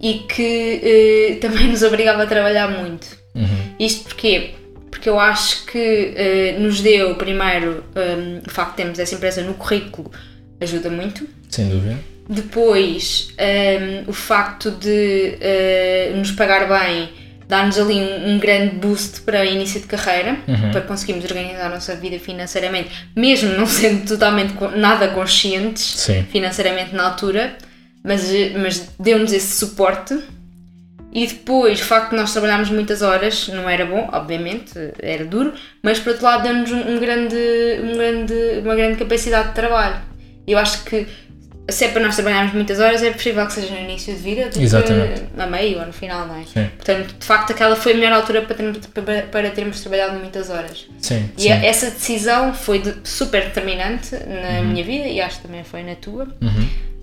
e 0.00 0.20
que 0.28 0.80
eh, 0.82 1.38
também 1.40 1.66
nos 1.68 1.82
obrigava 1.82 2.22
a 2.22 2.26
trabalhar 2.26 2.68
muito. 2.68 3.06
Uhum. 3.34 3.74
Isto 3.80 4.04
porquê? 4.04 4.50
Porque 4.90 5.08
eu 5.08 5.18
acho 5.18 5.64
que 5.66 6.12
eh, 6.14 6.56
nos 6.60 6.80
deu, 6.80 7.14
primeiro, 7.16 7.82
eh, 7.96 8.40
o 8.46 8.50
facto 8.50 8.70
de 8.72 8.76
termos 8.76 8.98
essa 8.98 9.14
empresa 9.14 9.42
no 9.42 9.54
currículo 9.54 10.10
ajuda 10.60 10.90
muito. 10.90 11.26
Sem 11.48 11.68
dúvida. 11.68 11.96
Depois, 12.28 13.32
eh, 13.38 14.02
o 14.06 14.12
facto 14.12 14.70
de 14.70 15.38
eh, 15.40 16.12
nos 16.14 16.30
pagar 16.32 16.68
bem 16.68 17.08
dá-nos 17.48 17.78
ali 17.78 17.94
um, 17.94 18.34
um 18.34 18.38
grande 18.38 18.76
boost 18.76 19.22
para 19.22 19.40
o 19.40 19.44
início 19.44 19.80
de 19.80 19.86
carreira, 19.86 20.36
para 20.70 20.82
conseguirmos 20.82 21.24
organizar 21.24 21.66
a 21.66 21.70
nossa 21.70 21.96
vida 21.96 22.18
financeiramente, 22.18 22.90
mesmo 23.16 23.52
não 23.54 23.66
sendo 23.66 24.06
totalmente 24.06 24.54
nada 24.76 25.08
conscientes 25.08 25.82
Sim. 25.82 26.26
financeiramente 26.30 26.94
na 26.94 27.04
altura, 27.04 27.56
mas, 28.04 28.30
mas 28.62 28.90
deu-nos 29.00 29.32
esse 29.32 29.58
suporte. 29.58 30.18
E 31.10 31.26
depois, 31.26 31.80
o 31.80 31.84
facto 31.84 32.10
de 32.10 32.16
nós 32.16 32.30
trabalharmos 32.32 32.68
muitas 32.68 33.00
horas, 33.00 33.48
não 33.48 33.68
era 33.68 33.86
bom, 33.86 34.10
obviamente, 34.12 34.74
era 34.98 35.24
duro, 35.24 35.54
mas 35.82 35.98
por 35.98 36.10
outro 36.10 36.26
lado 36.26 36.42
deu-nos 36.42 36.70
um, 36.70 36.96
um 36.96 36.98
grande, 36.98 37.36
um 37.82 37.94
grande, 37.94 38.34
uma 38.62 38.74
grande 38.76 38.98
capacidade 38.98 39.48
de 39.48 39.54
trabalho. 39.54 39.96
Eu 40.50 40.58
acho 40.58 40.84
que 40.84 41.06
se 41.70 41.84
é 41.84 41.88
para 41.88 42.00
nós 42.02 42.14
trabalharmos 42.14 42.54
muitas 42.54 42.80
horas, 42.80 43.02
é 43.02 43.10
preferível 43.10 43.46
que 43.46 43.52
seja 43.52 43.74
no 43.74 43.80
início 43.80 44.14
de 44.14 44.20
vida 44.20 44.48
do 44.48 44.58
Exatamente. 44.58 45.20
que 45.34 45.40
a 45.40 45.46
meio 45.46 45.78
ou 45.80 45.86
no 45.86 45.92
final, 45.92 46.26
não 46.26 46.36
é? 46.36 46.44
Sim. 46.44 46.66
Portanto, 46.76 47.14
de 47.18 47.26
facto, 47.26 47.50
aquela 47.52 47.76
foi 47.76 47.92
a 47.92 47.94
melhor 47.94 48.12
altura 48.14 48.40
para 48.40 48.54
termos, 48.56 48.78
para, 48.86 49.22
para 49.22 49.50
termos 49.50 49.80
trabalhado 49.82 50.18
muitas 50.18 50.48
horas. 50.48 50.86
Sim. 50.98 51.28
E 51.36 51.42
sim. 51.42 51.50
essa 51.50 51.90
decisão 51.90 52.54
foi 52.54 52.78
de- 52.78 52.94
super 53.04 53.44
determinante 53.44 54.16
na 54.16 54.62
minha 54.62 54.82
vida 54.82 55.06
e 55.08 55.20
acho 55.20 55.36
que 55.36 55.46
também 55.46 55.62
foi 55.62 55.82
na 55.82 55.94
tua. 55.94 56.26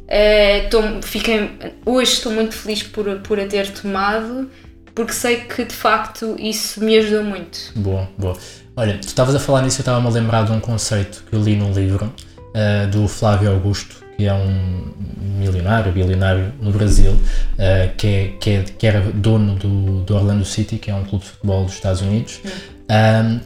Eh, 0.08 0.68
tô- 0.70 1.02
fiquei, 1.02 1.52
hoje 1.86 2.14
estou 2.14 2.32
muito 2.32 2.56
feliz 2.56 2.84
por, 2.84 3.20
por 3.20 3.40
a 3.40 3.46
ter 3.46 3.70
tomado, 3.72 4.50
porque 4.94 5.14
sei 5.14 5.38
que 5.42 5.64
de 5.64 5.74
facto 5.76 6.36
isso 6.40 6.84
me 6.84 6.98
ajudou 6.98 7.24
muito. 7.24 7.72
Boa, 7.76 8.08
boa. 8.18 8.38
Olha, 8.76 8.98
tu 8.98 9.08
estavas 9.08 9.34
a 9.36 9.40
falar 9.40 9.62
nisso, 9.62 9.78
eu 9.80 9.82
estava-me 9.84 10.08
a 10.08 10.10
lembrar 10.10 10.44
de 10.46 10.52
um 10.52 10.60
conceito 10.60 11.24
que 11.30 11.36
eu 11.36 11.42
li 11.42 11.56
num 11.56 11.72
livro 11.72 12.14
uh, 12.56 12.88
do 12.88 13.08
Flávio 13.08 13.52
Augusto, 13.52 14.04
que 14.18 14.26
é 14.26 14.34
um 14.34 14.94
milionário, 15.38 15.92
bilionário 15.92 16.54
no 16.62 16.72
Brasil, 16.72 17.12
uh, 17.12 17.96
que, 17.98 18.08
é, 18.08 18.34
que, 18.40 18.50
é, 18.50 18.64
que 18.64 18.88
era 18.88 19.02
dono 19.02 19.56
do, 19.56 20.02
do 20.02 20.16
Orlando 20.16 20.46
City, 20.46 20.78
que 20.78 20.90
é 20.90 20.96
um 20.96 21.04
clube 21.04 21.26
de 21.26 21.32
futebol 21.32 21.66
dos 21.66 21.74
Estados 21.74 22.02
Unidos. 22.02 22.40
Um, 22.90 23.40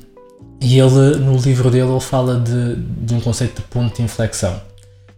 e 0.61 0.77
ele, 0.77 1.17
no 1.17 1.37
livro 1.37 1.71
dele, 1.71 1.89
ele 1.89 1.99
fala 1.99 2.39
de, 2.39 2.75
de 2.75 3.13
um 3.13 3.21
conceito 3.21 3.61
de 3.61 3.67
ponto 3.67 3.95
de 3.95 4.03
inflexão. 4.03 4.61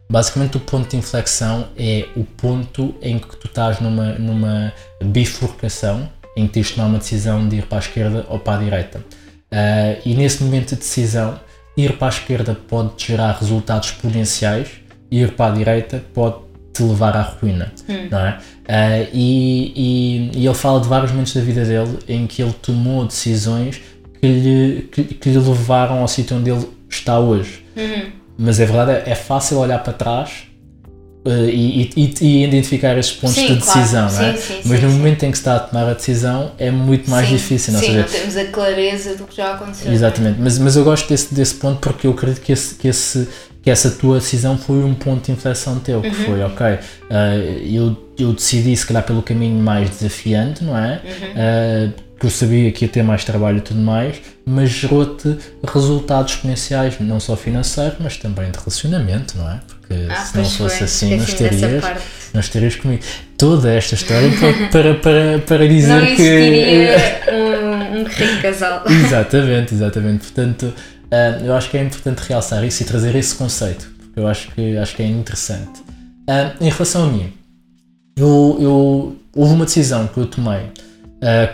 Basicamente, 0.10 0.58
o 0.58 0.60
ponto 0.60 0.90
de 0.90 0.98
inflexão 0.98 1.68
é 1.78 2.08
o 2.16 2.24
ponto 2.24 2.94
em 3.02 3.18
que 3.18 3.36
tu 3.38 3.48
estás 3.48 3.80
numa, 3.80 4.14
numa 4.14 4.72
bifurcação, 5.04 6.08
em 6.38 6.48
que 6.48 6.54
tens 6.54 6.68
de 6.68 6.74
tomar 6.74 6.88
uma 6.88 7.00
decisão 7.00 7.48
de 7.48 7.58
ir 7.58 7.66
para 7.66 7.80
a 7.80 7.82
esquerda 7.82 8.26
ou 8.30 8.38
para 8.38 8.60
a 8.60 8.64
direita. 8.64 9.00
Uh, 9.00 10.00
e 10.06 10.14
nesse 10.14 10.44
momento 10.44 10.70
de 10.70 10.76
decisão, 10.76 11.40
ir 11.76 11.98
para 11.98 12.08
a 12.08 12.10
esquerda 12.10 12.58
pode 12.68 12.92
gerar 12.98 13.34
resultados 13.34 13.90
exponenciais, 13.90 14.70
ir 15.10 15.34
para 15.34 15.52
a 15.52 15.56
direita 15.56 16.04
pode 16.14 16.36
te 16.74 16.84
levar 16.84 17.16
à 17.18 17.22
ruína, 17.22 17.74
hum. 17.90 18.08
não 18.10 18.20
é? 18.20 18.38
Uh, 18.62 19.10
e, 19.14 19.74
e, 19.76 20.32
e, 20.40 20.46
ele 20.46 20.56
fala 20.56 20.80
de 20.80 20.88
vários 20.88 21.12
momentos 21.12 21.34
da 21.34 21.42
vida 21.42 21.66
dele 21.66 22.00
em 22.08 22.26
que 22.26 22.42
ele 22.42 22.54
tomou 22.54 23.06
decisões 23.06 23.82
que 24.22 24.28
lhe, 24.28 24.82
que, 24.92 25.04
que 25.04 25.30
lhe 25.30 25.38
levaram 25.38 26.00
ao 26.00 26.08
sítio 26.08 26.38
onde 26.38 26.50
ele 26.50 26.68
está 26.90 27.20
hoje. 27.20 27.66
Uhum. 27.76 28.12
Mas 28.38 28.60
é 28.60 28.66
verdade, 28.66 29.10
é 29.10 29.16
fácil 29.16 29.58
olhar 29.58 29.80
para 29.80 29.94
trás 29.94 30.51
uh, 31.26 31.50
e, 31.50 31.90
e, 31.96 32.14
e, 32.22 32.44
identificar 32.44 32.98
esses 32.98 33.12
pontos 33.12 33.36
sim, 33.36 33.48
de 33.48 33.56
decisão, 33.56 34.08
claro. 34.08 34.24
não 34.24 34.34
é? 34.34 34.38
Sim, 34.38 34.54
sim, 34.54 34.62
Mas 34.66 34.82
no 34.82 34.90
momento 34.90 35.24
em 35.24 35.32
que 35.32 35.38
se 35.38 35.42
está 35.42 35.56
a 35.56 35.60
tomar 35.60 35.90
a 35.90 35.94
decisão 35.94 36.52
é 36.58 36.72
muito 36.72 37.10
mais 37.10 37.28
difícil. 37.28 37.74
Não, 37.74 37.80
sim, 37.80 37.88
seja, 37.88 38.02
não 38.02 38.08
temos 38.08 38.38
a 38.38 38.46
clareza 38.46 39.16
do 39.16 39.26
que 39.26 39.36
já 39.36 39.54
aconteceu. 39.54 39.92
Exatamente, 39.92 40.40
mas, 40.40 40.58
mas 40.58 40.76
eu 40.76 40.84
gosto 40.84 41.08
desse, 41.08 41.34
desse 41.34 41.56
ponto 41.56 41.80
porque 41.80 42.08
eu 42.08 42.12
acredito 42.12 42.42
que 42.42 42.52
esse, 42.52 42.76
que 42.76 42.88
esse 42.88 43.28
que 43.62 43.70
essa 43.70 43.92
tua 43.92 44.18
decisão 44.18 44.58
foi 44.58 44.84
um 44.84 44.94
ponto 44.96 45.26
de 45.26 45.32
inflexão 45.32 45.78
teu, 45.80 46.02
que 46.02 46.08
uhum. 46.08 46.14
foi, 46.14 46.42
ok, 46.42 46.66
uh, 46.66 46.80
eu, 47.64 48.10
eu 48.18 48.34
decidi 48.34 48.76
se 48.76 48.86
calhar 48.88 49.04
pelo 49.04 49.22
caminho 49.22 49.62
mais 49.62 49.88
desafiante, 49.90 50.64
não 50.64 50.76
é? 50.76 51.00
Uhum. 51.04 51.92
Uh, 51.92 52.12
que 52.20 52.26
eu 52.28 52.30
sabia 52.30 52.72
que 52.72 52.86
ia 52.86 52.90
ter 52.90 53.04
mais 53.04 53.24
trabalho 53.24 53.58
e 53.58 53.62
tudo 53.62 53.80
mais, 53.80 54.22
mas 54.46 54.70
gerou-te 54.70 55.38
resultados 55.64 56.34
exponenciais, 56.34 57.00
não 57.00 57.20
só 57.20 57.36
financeiros, 57.36 57.98
mas 58.00 58.16
também 58.18 58.52
de 58.52 58.60
relacionamento, 58.60 59.36
não 59.38 59.50
é? 59.50 59.60
Porque 59.92 60.12
ah, 60.12 60.16
se 60.16 60.38
não 60.38 60.46
fosse 60.46 60.78
foi. 60.78 60.86
assim, 60.86 61.18
não 61.18 61.24
estarias, 61.24 61.84
não 62.34 62.40
estarias 62.40 62.76
comigo. 62.76 63.04
Toda 63.38 63.74
esta 63.74 63.96
história 63.96 64.30
para, 64.72 64.96
para, 64.96 65.40
para 65.40 65.68
dizer 65.68 65.88
não 65.88 66.16
que. 66.16 66.88
um, 67.32 68.00
um 68.00 68.04
rico 68.06 68.42
casal. 68.42 68.84
exatamente, 68.88 69.74
exatamente. 69.74 70.20
Portanto, 70.20 70.64
uh, 70.64 71.46
eu 71.46 71.54
acho 71.54 71.70
que 71.70 71.78
é 71.78 71.84
importante 71.84 72.20
realçar 72.20 72.64
isso 72.64 72.84
e 72.84 72.86
trazer 72.86 73.16
esse 73.16 73.36
conceito, 73.36 73.92
porque 73.98 74.20
eu 74.20 74.28
acho 74.28 74.50
que, 74.52 74.78
acho 74.78 74.96
que 74.96 75.04
é 75.04 75.08
interessante. 75.08 75.82
Uh, 75.82 76.64
em 76.64 76.70
relação 76.70 77.04
a 77.04 77.08
mim, 77.08 77.34
eu, 78.16 78.58
eu, 78.62 79.16
houve 79.36 79.54
uma 79.54 79.66
decisão 79.66 80.08
que 80.08 80.18
eu 80.18 80.26
tomei 80.26 80.72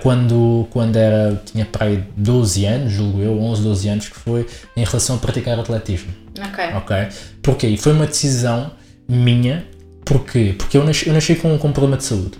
quando, 0.01 0.65
quando 0.69 0.95
era, 0.95 1.41
tinha 1.43 1.65
para 1.65 1.87
aí 1.87 2.01
12 2.15 2.65
anos, 2.65 2.93
julgo 2.93 3.21
eu, 3.21 3.37
11, 3.37 3.63
12 3.63 3.89
anos, 3.89 4.07
que 4.07 4.15
foi 4.15 4.47
em 4.77 4.85
relação 4.85 5.17
a 5.17 5.19
praticar 5.19 5.59
atletismo. 5.59 6.09
Ok. 6.41 6.65
Ok? 6.75 6.95
Porquê? 7.41 7.67
E 7.67 7.77
foi 7.77 7.93
uma 7.93 8.05
decisão 8.05 8.71
minha, 9.07 9.65
porquê? 10.05 10.55
Porque 10.57 10.77
eu 10.77 10.83
nasci, 10.83 11.07
eu 11.07 11.13
nasci 11.13 11.35
com, 11.35 11.57
com 11.57 11.67
um 11.67 11.71
problema 11.71 11.97
de 11.97 12.03
saúde. 12.03 12.37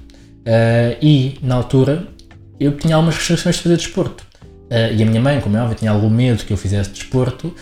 Uh, 0.48 0.98
e, 1.02 1.38
na 1.42 1.56
altura, 1.56 2.08
eu 2.60 2.78
tinha 2.78 2.96
algumas 2.96 3.16
restrições 3.16 3.56
de 3.56 3.62
fazer 3.64 3.78
desporto. 3.78 4.26
Uh, 4.44 4.94
e 4.96 5.04
a 5.04 5.06
minha 5.06 5.22
mãe, 5.22 5.40
como 5.40 5.56
é 5.56 5.62
óbvio, 5.62 5.78
tinha 5.78 5.92
algum 5.92 6.10
medo 6.10 6.44
que 6.44 6.52
eu 6.52 6.58
fizesse 6.58 6.90
desporto 6.90 7.54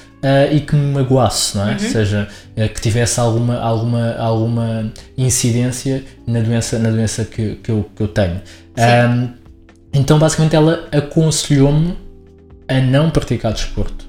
e 0.52 0.60
que 0.60 0.76
me 0.76 0.92
magoasse, 0.92 1.56
não 1.56 1.70
é? 1.70 1.74
Uhum. 1.74 1.74
Ou 1.74 1.80
seja, 1.92 2.28
que 2.56 2.82
tivesse 2.82 3.20
alguma, 3.20 3.60
alguma, 3.60 4.16
alguma 4.16 4.92
incidência 5.16 6.04
na 6.26 6.40
doença, 6.40 6.80
na 6.80 6.90
doença 6.90 7.24
que, 7.24 7.58
que, 7.58 7.70
eu, 7.70 7.88
que 7.96 8.02
eu 8.02 8.08
tenho. 8.08 8.42
Um, 8.76 9.30
então, 9.94 10.18
basicamente, 10.18 10.56
ela 10.56 10.88
aconselhou-me 10.92 11.96
a 12.68 12.82
não 12.82 13.10
praticar 13.10 13.54
desporto. 13.54 14.05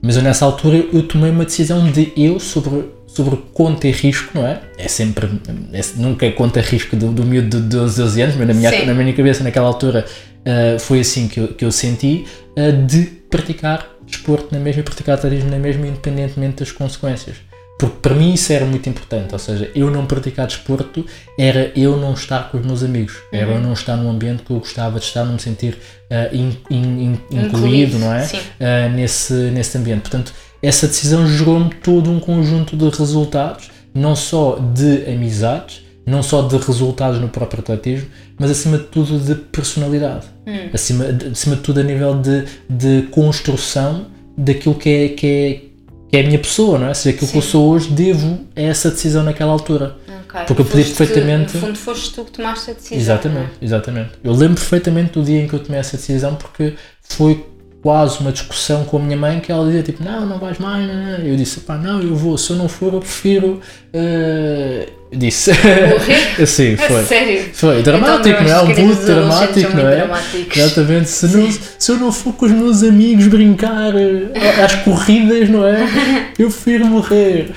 Mas 0.00 0.16
eu, 0.16 0.22
nessa 0.22 0.44
altura, 0.44 0.76
eu 0.92 1.02
tomei 1.02 1.30
uma 1.30 1.44
decisão 1.44 1.90
de 1.90 2.12
eu, 2.16 2.38
sobre, 2.38 2.84
sobre 3.06 3.36
conta 3.52 3.88
e 3.88 3.90
risco, 3.90 4.30
não 4.34 4.46
é? 4.46 4.60
É 4.76 4.88
sempre, 4.88 5.28
é, 5.72 5.80
nunca 5.96 6.26
é 6.26 6.30
conta 6.30 6.60
e 6.60 6.62
risco 6.62 6.96
do, 6.96 7.10
do 7.10 7.24
miúdo 7.24 7.60
de 7.60 7.68
12, 7.68 8.00
12 8.00 8.22
anos, 8.22 8.36
mas 8.36 8.46
na 8.48 8.54
minha, 8.54 8.86
na 8.86 8.94
minha 8.94 9.12
cabeça, 9.12 9.42
naquela 9.42 9.66
altura, 9.66 10.04
uh, 10.40 10.78
foi 10.78 11.00
assim 11.00 11.26
que 11.26 11.40
eu, 11.40 11.48
que 11.48 11.64
eu 11.64 11.72
senti, 11.72 12.26
uh, 12.56 12.86
de 12.86 13.02
praticar 13.28 13.86
desporto 14.06 14.48
na 14.52 14.60
mesma 14.60 14.80
e 14.80 14.84
praticar 14.84 15.16
atletismo 15.16 15.50
na 15.50 15.58
mesma, 15.58 15.86
independentemente 15.86 16.56
das 16.56 16.72
consequências. 16.72 17.36
Porque 17.78 17.96
para 18.02 18.14
mim 18.14 18.34
isso 18.34 18.52
era 18.52 18.66
muito 18.66 18.88
importante, 18.88 19.32
ou 19.32 19.38
seja, 19.38 19.70
eu 19.72 19.88
não 19.88 20.04
praticar 20.04 20.48
desporto 20.48 21.06
era 21.38 21.70
eu 21.76 21.96
não 21.96 22.12
estar 22.12 22.50
com 22.50 22.58
os 22.58 22.66
meus 22.66 22.82
amigos, 22.82 23.14
era 23.32 23.46
uhum. 23.46 23.54
eu 23.54 23.60
não 23.60 23.72
estar 23.72 23.96
num 23.96 24.10
ambiente 24.10 24.42
que 24.42 24.50
eu 24.50 24.58
gostava 24.58 24.98
de 24.98 25.04
estar, 25.04 25.24
não 25.24 25.34
me 25.34 25.40
sentir 25.40 25.78
uh, 26.10 26.34
in, 26.34 26.56
in, 26.68 27.04
in, 27.30 27.44
incluído, 27.44 28.00
não 28.00 28.12
é? 28.12 28.24
Uh, 28.24 28.92
nesse, 28.96 29.32
nesse 29.32 29.78
ambiente. 29.78 30.00
Portanto, 30.00 30.34
essa 30.60 30.88
decisão 30.88 31.24
gerou-me 31.28 31.70
todo 31.72 32.10
um 32.10 32.18
conjunto 32.18 32.76
de 32.76 32.88
resultados, 32.88 33.70
não 33.94 34.16
só 34.16 34.58
de 34.58 35.08
amizades, 35.08 35.82
não 36.04 36.20
só 36.20 36.42
de 36.42 36.56
resultados 36.56 37.20
no 37.20 37.28
próprio 37.28 37.60
atletismo, 37.60 38.08
mas 38.36 38.50
acima 38.50 38.78
de 38.78 38.84
tudo 38.84 39.20
de 39.20 39.36
personalidade, 39.36 40.26
uhum. 40.44 40.70
acima, 40.72 41.12
de, 41.12 41.28
acima 41.28 41.54
de 41.54 41.62
tudo 41.62 41.78
a 41.78 41.82
nível 41.84 42.20
de, 42.20 42.44
de 42.68 43.02
construção 43.10 44.06
daquilo 44.36 44.74
que 44.74 44.88
é, 44.88 45.08
que 45.10 45.26
é 45.26 45.67
que 46.08 46.16
é 46.16 46.20
a 46.20 46.26
minha 46.26 46.38
pessoa, 46.38 46.78
não 46.78 46.88
é? 46.88 46.94
Seja, 46.94 47.14
aquilo 47.14 47.26
Sim. 47.26 47.32
que 47.32 47.38
eu 47.38 47.42
sou 47.42 47.70
hoje 47.70 47.90
devo 47.90 48.40
a 48.56 48.60
essa 48.60 48.90
decisão 48.90 49.22
naquela 49.22 49.52
altura. 49.52 49.96
Okay. 50.28 50.44
Porque 50.46 50.62
eu 50.62 50.66
podia 50.66 50.84
perfeitamente. 50.84 51.54
No 51.54 51.60
fundo, 51.60 51.78
foste 51.78 52.14
tu 52.14 52.24
que 52.24 52.32
tomaste 52.32 52.70
a 52.70 52.74
decisão. 52.74 52.98
Exatamente, 52.98 53.50
é? 53.60 53.64
exatamente. 53.64 54.10
Eu 54.22 54.32
lembro 54.32 54.56
perfeitamente 54.56 55.12
do 55.12 55.22
dia 55.22 55.42
em 55.42 55.48
que 55.48 55.54
eu 55.54 55.60
tomei 55.62 55.80
essa 55.80 55.96
decisão 55.96 56.34
porque 56.34 56.74
foi 57.02 57.46
quase 57.82 58.20
uma 58.20 58.32
discussão 58.32 58.84
com 58.84 58.96
a 58.96 59.00
minha 59.00 59.16
mãe 59.16 59.40
que 59.40 59.52
ela 59.52 59.64
dizia 59.64 59.82
tipo, 59.82 60.02
não, 60.02 60.26
não 60.26 60.38
vais 60.38 60.58
mais, 60.58 60.86
não, 60.86 60.94
não. 60.94 61.18
eu 61.24 61.36
disse, 61.36 61.60
pá, 61.60 61.76
não, 61.76 62.02
eu 62.02 62.14
vou, 62.14 62.36
se 62.36 62.50
eu 62.50 62.56
não 62.56 62.68
for 62.68 62.92
eu 62.92 63.00
prefiro, 63.00 63.60
uh, 63.94 64.97
disse. 65.12 65.50
Morrer? 65.52 66.46
Sim, 66.46 66.76
foi. 66.76 67.04
Sério? 67.04 67.44
Foi 67.52 67.82
dramático, 67.82 68.28
então, 68.28 68.44
não 68.44 68.50
é? 68.50 68.62
Um 68.62 68.88
puto 68.88 69.06
dramático, 69.06 69.76
não 69.76 69.88
é? 69.88 70.10
Exatamente, 70.54 71.08
se, 71.08 71.26
não, 71.26 71.52
se 71.78 71.92
eu 71.92 71.96
não 71.96 72.12
for 72.12 72.32
com 72.34 72.46
os 72.46 72.52
meus 72.52 72.82
amigos 72.82 73.26
brincar 73.26 73.94
eh, 73.96 74.62
às 74.64 74.74
corridas, 74.76 75.48
não 75.48 75.66
é? 75.66 75.88
Eu 76.38 76.48
prefiro 76.50 76.86
morrer. 76.86 77.50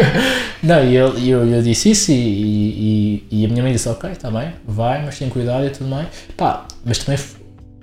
não, 0.62 0.82
e 0.82 0.94
eu, 0.94 1.18
eu, 1.18 1.46
eu 1.46 1.62
disse 1.62 1.90
isso 1.90 2.10
e, 2.10 2.14
e, 2.14 3.26
e, 3.30 3.44
a 3.44 3.48
minha 3.48 3.62
mãe 3.62 3.70
disse, 3.70 3.86
ok, 3.86 4.10
está 4.10 4.30
bem, 4.30 4.48
vai, 4.66 5.04
mas 5.04 5.18
tem 5.18 5.28
cuidado 5.28 5.66
e 5.66 5.70
tudo 5.70 5.90
mais. 5.90 6.06
Pá, 6.34 6.66
mas 6.82 6.96
também 6.96 7.20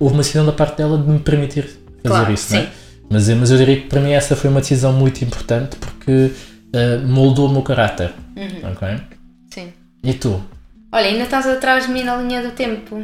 houve 0.00 0.14
uma 0.14 0.22
decisão 0.22 0.44
da 0.44 0.50
parte 0.50 0.78
dela 0.78 0.98
de 0.98 1.08
me 1.08 1.20
permitir 1.20 1.62
fazer 2.02 2.08
claro, 2.08 2.32
isso, 2.32 2.48
sim. 2.48 2.56
não 2.56 2.62
é? 2.62 2.68
Mas, 3.08 3.28
mas 3.28 3.50
eu 3.52 3.58
diria 3.58 3.76
que 3.76 3.86
para 3.86 4.00
mim 4.00 4.10
essa 4.12 4.34
foi 4.34 4.50
uma 4.50 4.60
decisão 4.60 4.92
muito 4.92 5.22
importante 5.22 5.76
porque 5.76 6.32
uh, 6.74 7.06
moldou 7.06 7.46
o 7.46 7.52
meu 7.52 7.62
caráter. 7.62 8.10
Uhum. 8.36 8.70
Ok? 8.72 8.88
Sim. 9.50 9.72
E 10.02 10.14
tu? 10.14 10.42
Olha, 10.90 11.06
ainda 11.06 11.24
estás 11.24 11.46
atrás 11.46 11.86
de 11.86 11.92
mim 11.92 12.02
na 12.04 12.16
linha 12.16 12.42
do 12.42 12.50
tempo. 12.52 13.02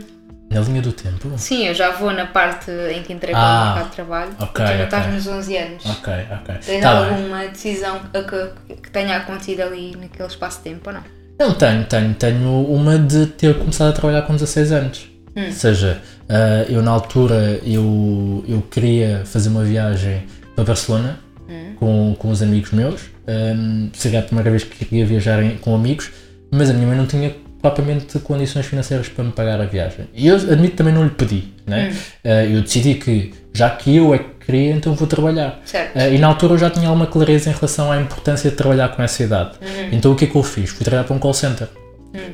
Na 0.50 0.60
linha 0.60 0.80
do 0.82 0.92
tempo? 0.92 1.30
Sim, 1.36 1.66
eu 1.66 1.74
já 1.74 1.90
vou 1.92 2.10
na 2.12 2.26
parte 2.26 2.70
em 2.70 3.02
que 3.02 3.12
entrei 3.12 3.34
Ah, 3.34 3.38
para 3.38 3.60
o 3.62 3.64
mercado 3.66 3.90
de 3.90 3.94
trabalho. 3.96 4.30
ok, 4.40 4.64
tu 4.64 4.70
ainda 4.70 4.84
estás 4.84 5.12
nos 5.14 5.26
11 5.26 5.56
anos. 5.56 5.84
Ok, 5.86 6.12
ok. 6.40 6.54
Tens 6.64 6.82
Tá 6.82 7.00
bem. 7.02 7.10
alguma 7.14 7.46
decisão 7.48 8.00
que, 8.12 8.76
que 8.76 8.90
tenha 8.90 9.16
acontecido 9.18 9.60
ali 9.62 9.94
naquele 9.96 10.28
espaço 10.28 10.58
de 10.58 10.64
tempo 10.64 10.88
ou 10.88 10.94
não? 10.94 11.02
Não, 11.38 11.54
tenho, 11.54 11.84
tenho. 11.84 12.14
Tenho 12.14 12.64
uma 12.66 12.98
de 12.98 13.26
ter 13.26 13.58
começado 13.58 13.90
a 13.90 13.92
trabalhar 13.92 14.22
com 14.22 14.32
16 14.34 14.72
anos. 14.72 15.08
Hum. 15.36 15.44
Ou 15.46 15.52
seja, 15.52 16.00
uh, 16.24 16.72
eu 16.72 16.82
na 16.82 16.90
altura 16.90 17.60
eu, 17.64 18.42
eu 18.48 18.62
queria 18.62 19.22
fazer 19.24 19.50
uma 19.50 19.62
viagem 19.64 20.24
para 20.56 20.64
Barcelona 20.64 21.20
Hum. 21.48 21.74
com, 21.76 22.16
com 22.18 22.30
os 22.30 22.42
amigos 22.42 22.72
meus. 22.72 23.02
Um, 23.28 23.90
seria 23.92 24.20
a 24.20 24.22
primeira 24.22 24.50
vez 24.50 24.64
que 24.64 24.84
queria 24.86 25.04
viajar 25.04 25.42
em- 25.42 25.56
com 25.58 25.74
amigos, 25.74 26.10
mas 26.50 26.70
a 26.70 26.72
minha 26.72 26.86
mãe 26.86 26.96
não 26.96 27.06
tinha 27.06 27.34
propriamente 27.60 28.18
condições 28.20 28.64
financeiras 28.64 29.08
para 29.08 29.22
me 29.24 29.32
pagar 29.32 29.60
a 29.60 29.64
viagem. 29.66 30.06
E 30.14 30.28
eu 30.28 30.36
admito 30.36 30.76
também 30.76 30.94
não 30.94 31.04
lhe 31.04 31.10
pedi. 31.10 31.44
Né? 31.66 31.90
Uh, 32.24 32.28
eu 32.56 32.62
decidi 32.62 32.94
que, 32.94 33.34
já 33.52 33.68
que 33.68 33.94
eu 33.96 34.14
é 34.14 34.18
que 34.18 34.46
queria, 34.46 34.72
então 34.72 34.94
vou 34.94 35.06
trabalhar. 35.06 35.60
Uh, 35.94 36.14
e 36.14 36.18
na 36.18 36.28
altura 36.28 36.54
eu 36.54 36.58
já 36.58 36.70
tinha 36.70 36.88
alguma 36.88 37.06
clareza 37.06 37.50
em 37.50 37.52
relação 37.52 37.92
à 37.92 38.00
importância 38.00 38.48
de 38.48 38.56
trabalhar 38.56 38.88
com 38.90 39.02
essa 39.02 39.22
idade. 39.22 39.50
Então 39.92 40.12
o 40.12 40.14
que 40.16 40.24
é 40.24 40.28
que 40.28 40.36
eu 40.36 40.42
fiz? 40.42 40.70
Fui 40.70 40.84
trabalhar 40.84 41.04
para 41.04 41.14
um 41.16 41.18
call 41.18 41.34
center. 41.34 41.68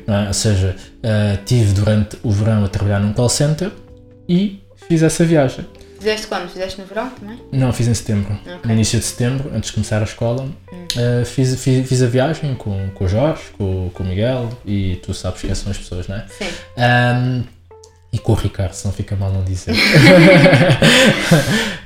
Não 0.07 0.15
é? 0.15 0.27
Ou 0.27 0.33
seja, 0.33 0.75
uh, 0.79 1.37
tive 1.43 1.73
durante 1.73 2.17
o 2.23 2.31
verão 2.31 2.63
a 2.63 2.69
trabalhar 2.69 2.99
num 3.01 3.11
call 3.11 3.27
center 3.27 3.69
e 4.29 4.61
fiz 4.87 5.03
essa 5.03 5.25
viagem. 5.25 5.65
Fizeste 6.05 6.27
quando? 6.27 6.47
Fizeste 6.49 6.79
no 6.79 6.85
verão 6.85 7.09
também? 7.09 7.41
Não, 7.51 7.73
fiz 7.73 7.87
em 7.87 7.93
setembro. 7.95 8.31
Ok. 8.45 8.59
No 8.63 8.73
início 8.73 8.99
de 8.99 9.05
setembro, 9.05 9.49
antes 9.55 9.69
de 9.69 9.73
começar 9.73 10.01
a 10.01 10.03
escola, 10.03 10.43
uh, 10.43 11.25
fiz, 11.25 11.59
fiz, 11.59 11.89
fiz 11.89 12.03
a 12.03 12.05
viagem 12.05 12.53
com, 12.53 12.91
com 12.93 13.05
o 13.05 13.07
Jorge, 13.07 13.41
com, 13.57 13.89
com 13.91 14.03
o 14.03 14.05
Miguel 14.05 14.47
e 14.63 14.97
tu 14.97 15.15
sabes 15.15 15.41
quem 15.41 15.55
são 15.55 15.71
as 15.71 15.79
pessoas, 15.79 16.07
não 16.07 16.17
é? 16.17 16.25
Sim. 16.37 16.45
Um, 16.77 17.43
e 18.13 18.19
com 18.19 18.33
o 18.33 18.35
Ricardo, 18.35 18.73
se 18.73 18.85
não 18.85 18.93
fica 18.93 19.15
mal 19.15 19.33
não 19.33 19.43
dizer. 19.43 19.71
Uh, 19.71 19.75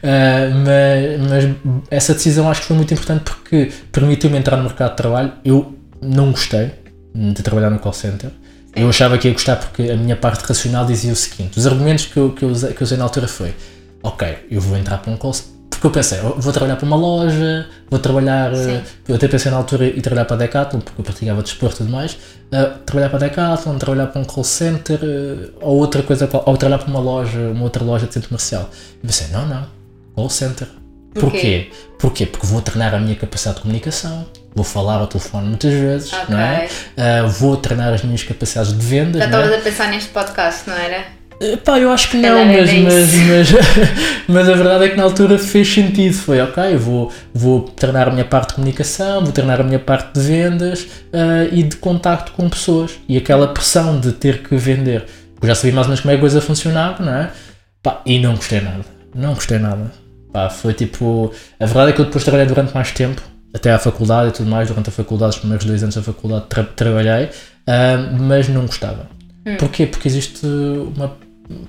mas, 0.66 1.30
mas 1.30 1.56
essa 1.90 2.14
decisão 2.14 2.52
acho 2.52 2.60
que 2.60 2.68
foi 2.68 2.76
muito 2.76 2.94
importante 2.94 3.24
porque 3.24 3.72
permitiu-me 3.90 4.38
entrar 4.38 4.58
no 4.58 4.64
mercado 4.64 4.90
de 4.90 4.98
trabalho. 4.98 5.32
Eu 5.46 5.80
não 6.02 6.32
gostei 6.32 6.72
de 7.16 7.42
trabalhar 7.42 7.70
no 7.70 7.80
call 7.80 7.94
center. 7.94 8.32
Eu 8.76 8.90
achava 8.90 9.18
que 9.18 9.30
ia 9.30 9.34
gostar 9.34 9.56
porque 9.56 9.84
a 9.84 9.96
minha 9.96 10.18
parte 10.18 10.44
racional 10.44 10.86
dizia 10.86 11.14
o 11.14 11.16
seguinte: 11.16 11.58
os 11.58 11.66
argumentos 11.66 12.06
que 12.06 12.18
eu, 12.18 12.32
que 12.34 12.44
eu, 12.44 12.50
usei, 12.50 12.74
que 12.74 12.82
eu 12.82 12.86
usei 12.86 12.98
na 12.98 13.06
altura 13.06 13.26
foi, 13.28 13.54
ok, 14.04 14.48
eu 14.50 14.62
vou 14.62 14.78
entrar 14.78 14.98
para 15.00 15.12
um 15.12 15.18
call 15.18 15.34
center. 15.34 15.60
Porque 15.70 15.88
eu 15.88 15.92
pensei, 15.92 16.20
eu 16.20 16.36
vou 16.38 16.52
trabalhar 16.52 16.76
para 16.76 16.86
uma 16.86 16.98
loja, 16.98 17.66
vou 17.90 18.00
trabalhar. 18.02 18.54
Sim. 18.54 18.82
Eu 19.08 19.16
até 19.16 19.30
pensei 19.30 19.50
na 19.50 19.56
altura 19.56 19.88
em 19.88 20.02
trabalhar 20.02 20.26
para 20.26 20.36
a 20.36 20.40
Decathlon, 20.40 20.82
porque 20.82 21.00
eu 21.00 21.06
praticava 21.06 21.42
desporto 21.42 21.76
e 21.76 21.78
tudo 21.78 21.90
mais. 21.92 22.14
uh, 22.52 22.78
trabalhar 22.86 23.08
para 23.10 23.18
a 23.18 23.30
Decathlon, 23.30 23.78
trabalhar 23.78 24.08
para 24.08 24.20
um 24.20 24.26
call 24.26 24.44
center, 24.44 25.00
uh, 25.02 25.52
ou 25.62 25.78
outra 25.78 26.04
coisa, 26.04 26.28
ou 26.46 26.58
trabalhar 26.58 26.80
para 26.84 26.90
uma 26.90 27.00
loja, 27.00 27.40
uma 27.40 27.64
outra 27.64 27.82
loja 27.82 28.08
de 28.08 28.14
centro 28.14 28.28
comercial. 28.28 28.70
Eu 29.02 29.08
pensei, 29.08 29.28
não, 29.30 29.48
não, 29.48 29.66
call 30.16 30.30
center. 30.30 30.68
Porquê? 31.14 31.72
Porquê? 31.98 32.26
Porque 32.26 32.46
vou 32.46 32.62
treinar 32.62 32.94
a 32.94 33.00
minha 33.00 33.16
capacidade 33.16 33.56
de 33.58 33.62
comunicação, 33.62 34.28
vou 34.54 34.66
falar 34.66 34.96
ao 34.98 35.08
telefone 35.08 35.48
muitas 35.48 35.72
vezes, 35.74 36.12
Ok. 36.12 36.26
não 36.30 36.40
é? 36.40 36.68
Uh, 36.98 37.28
vou 37.30 37.56
treinar 37.56 37.94
as 37.94 38.04
minhas 38.04 38.22
capacidades 38.24 38.78
de 38.78 38.86
vendas, 38.86 39.22
Já 39.22 39.28
não 39.28 39.40
é? 39.40 39.44
estavas 39.44 39.60
a 39.60 39.64
pensar 39.70 39.88
neste 39.90 40.10
podcast, 40.10 40.70
não 40.70 40.76
era? 40.76 41.06
Pá, 41.64 41.80
eu 41.80 41.90
acho 41.92 42.10
que 42.12 42.18
não, 42.18 42.44
mas, 42.46 42.70
mas, 42.74 43.14
mas, 43.16 43.50
mas 44.28 44.50
a 44.50 44.54
verdade 44.56 44.84
é 44.86 44.90
que 44.90 44.98
na 44.98 45.04
altura 45.04 45.38
fez 45.38 45.72
sentido. 45.74 46.14
Foi 46.14 46.42
ok, 46.42 46.76
vou, 46.76 47.12
vou 47.34 47.62
treinar 47.62 48.08
a 48.10 48.12
minha 48.12 48.26
parte 48.26 48.50
de 48.50 48.56
comunicação, 48.56 49.24
vou 49.24 49.32
treinar 49.32 49.62
a 49.62 49.64
minha 49.64 49.80
parte 49.80 50.14
de 50.14 50.20
vendas 50.20 50.86
ah, 51.14 51.48
e 51.52 51.64
de 51.64 51.78
contacto 51.78 52.34
com 52.34 52.50
pessoas. 52.50 52.92
E 53.08 53.16
aquela 53.18 53.48
pressão 53.54 54.00
de 54.00 54.12
ter 54.12 54.44
que 54.44 54.56
vender. 54.58 55.06
Eu 55.42 55.48
já 55.48 55.56
sabia 55.56 55.74
mais 55.74 55.88
ou 55.88 55.92
menos 55.92 56.02
como 56.02 56.12
é 56.12 56.16
que 56.16 56.18
a 56.18 56.22
coisa 56.22 56.42
funcionava, 56.42 57.04
não 57.04 57.14
é? 57.14 57.30
Pá, 57.82 58.02
e 58.06 58.20
não 58.20 58.36
gostei 58.36 58.60
nada. 58.60 58.84
Não 59.16 59.34
gostei 59.34 59.58
nada. 59.60 59.92
Pá, 60.34 60.50
foi 60.50 60.74
tipo. 60.74 61.32
A 61.58 61.66
verdade 61.66 61.92
é 61.92 61.94
que 61.94 62.02
eu 62.02 62.06
depois 62.06 62.24
trabalhei 62.26 62.48
durante 62.48 62.74
mais 62.74 62.92
tempo, 62.92 63.22
até 63.54 63.72
à 63.72 63.80
faculdade 63.80 64.30
e 64.30 64.32
tudo 64.34 64.50
mais. 64.50 64.68
Durante 64.68 64.90
a 64.90 64.92
faculdade, 64.92 65.32
os 65.36 65.38
primeiros 65.40 65.66
dois 65.66 65.82
anos 65.84 65.96
da 65.96 66.02
faculdade, 66.02 66.46
tra- 66.50 66.64
trabalhei, 66.76 67.30
ah, 67.66 68.12
mas 68.20 68.50
não 68.50 68.66
gostava. 68.66 69.08
Hum. 69.46 69.56
Porquê? 69.58 69.86
Porque 69.86 70.10
existe 70.10 70.46
uma. 70.46 71.18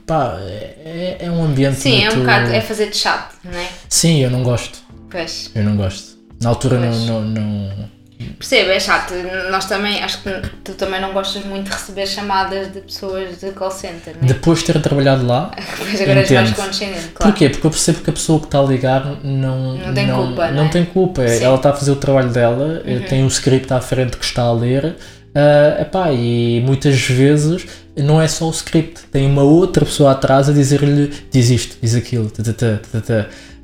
Pá, 0.06 0.36
é, 0.40 1.16
é 1.20 1.30
um 1.30 1.42
ambiente. 1.44 1.76
Sim, 1.80 2.02
é 2.02 2.04
muito... 2.06 2.16
um 2.18 2.20
bocado. 2.20 2.52
É 2.52 2.60
fazer 2.60 2.90
de 2.90 2.96
chato, 2.96 3.34
não 3.44 3.58
é? 3.58 3.66
Sim, 3.88 4.22
eu 4.22 4.30
não 4.30 4.42
gosto. 4.42 4.78
Pois. 5.10 5.50
Eu 5.54 5.64
não 5.64 5.76
gosto. 5.76 6.18
Na 6.40 6.50
altura 6.50 6.78
não, 6.78 6.92
não, 6.92 7.22
não. 7.22 7.90
Percebo, 8.38 8.70
é 8.70 8.78
chato. 8.78 9.14
Nós 9.50 9.64
também, 9.64 10.02
acho 10.02 10.22
que 10.22 10.30
tu 10.62 10.74
também 10.74 11.00
não 11.00 11.12
gostas 11.12 11.42
muito 11.44 11.66
de 11.68 11.72
receber 11.72 12.06
chamadas 12.06 12.70
de 12.70 12.80
pessoas 12.80 13.38
de 13.40 13.50
call 13.52 13.70
center, 13.70 14.14
não 14.16 14.24
é? 14.24 14.26
Depois 14.32 14.58
de 14.58 14.66
ter 14.66 14.80
trabalhado 14.82 15.26
lá. 15.26 15.50
Pois 15.78 16.00
agora 16.00 16.20
és 16.20 16.30
mais 16.30 16.52
condescendente, 16.52 17.08
claro. 17.14 17.32
Porquê? 17.32 17.48
Porque 17.48 17.66
eu 17.66 17.70
percebo 17.70 18.00
que 18.00 18.10
a 18.10 18.12
pessoa 18.12 18.38
que 18.38 18.46
está 18.46 18.60
a 18.60 18.62
ligar 18.62 19.04
não, 19.24 19.74
Não 19.78 19.94
tem 19.94 20.10
culpa, 20.10 20.48
não 20.48 20.54
não 20.56 20.64
é? 20.66 20.68
tem 20.68 20.84
culpa. 20.84 21.26
Sim. 21.26 21.38
Uhum. 21.38 21.44
Ela 21.44 21.56
está 21.56 21.70
a 21.70 21.72
fazer 21.74 21.90
o 21.92 21.96
trabalho 21.96 22.28
dela, 22.30 22.82
tem 23.08 23.24
um 23.24 23.28
script 23.28 23.72
à 23.72 23.80
frente 23.80 24.16
que 24.18 24.24
está 24.24 24.42
a 24.42 24.52
ler. 24.52 24.96
ah, 25.34 25.80
epá, 25.80 26.12
e 26.12 26.62
muitas 26.66 27.00
vezes 27.00 27.66
não 28.02 28.20
é 28.20 28.28
só 28.28 28.46
o 28.46 28.50
script, 28.50 29.02
tem 29.12 29.26
uma 29.26 29.42
outra 29.42 29.84
pessoa 29.84 30.12
atrás 30.12 30.48
a 30.48 30.52
dizer-lhe 30.52 31.10
diz 31.30 31.50
isto, 31.50 31.76
diz 31.80 31.94
aquilo. 31.94 32.30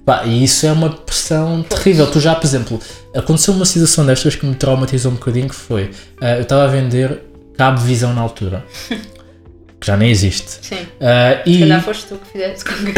Pá, 0.05 0.25
e 0.25 0.45
isso 0.45 0.65
é 0.65 0.71
uma 0.71 0.89
pressão 0.91 1.65
terrível. 1.65 2.07
Tu 2.09 2.21
já, 2.21 2.33
por 2.35 2.47
exemplo, 2.47 2.81
aconteceu 3.13 3.53
uma 3.53 3.65
situação 3.65 4.07
destas 4.07 4.37
que 4.37 4.47
me 4.47 4.55
traumatizou 4.55 5.11
um 5.11 5.17
bocadinho 5.17 5.49
que 5.49 5.55
foi, 5.55 5.91
ah, 6.21 6.37
eu 6.37 6.43
estava 6.43 6.65
a 6.65 6.69
vender 6.69 7.23
cabo 7.59 7.81
visão 7.81 8.15
na 8.15 8.21
altura, 8.21 8.65
que 8.89 9.87
já 9.87 9.97
nem 9.97 10.09
existe. 10.09 10.59
Sim. 10.63 10.77
Se 10.77 11.51
e... 11.51 11.59
calhar 11.59 11.83
foste 11.83 12.07
tu 12.07 12.17
que 12.19 12.33
fizeste 12.33 12.65
com 12.65 12.73
que. 12.73 12.93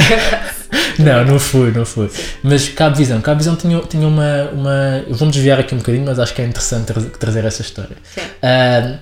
Não, 1.03 1.25
não 1.25 1.39
fui, 1.39 1.71
não 1.71 1.85
fui. 1.87 2.11
Mas 2.43 2.69
Cabo 2.69 2.97
Visão, 2.97 3.21
Cabo 3.21 3.39
Visão 3.39 3.55
tinha, 3.55 3.79
tinha 3.83 4.07
uma, 4.07 4.51
uma. 4.53 5.05
eu 5.07 5.15
Vou-me 5.15 5.33
desviar 5.33 5.59
aqui 5.61 5.73
um 5.75 5.79
bocadinho, 5.79 6.05
mas 6.05 6.19
acho 6.19 6.35
que 6.35 6.43
é 6.43 6.45
interessante 6.45 6.87
tra- 6.87 7.01
trazer 7.19 7.45
essa 7.45 7.63
história. 7.63 7.97
Sim. 8.03 8.21
Ah, 8.43 8.99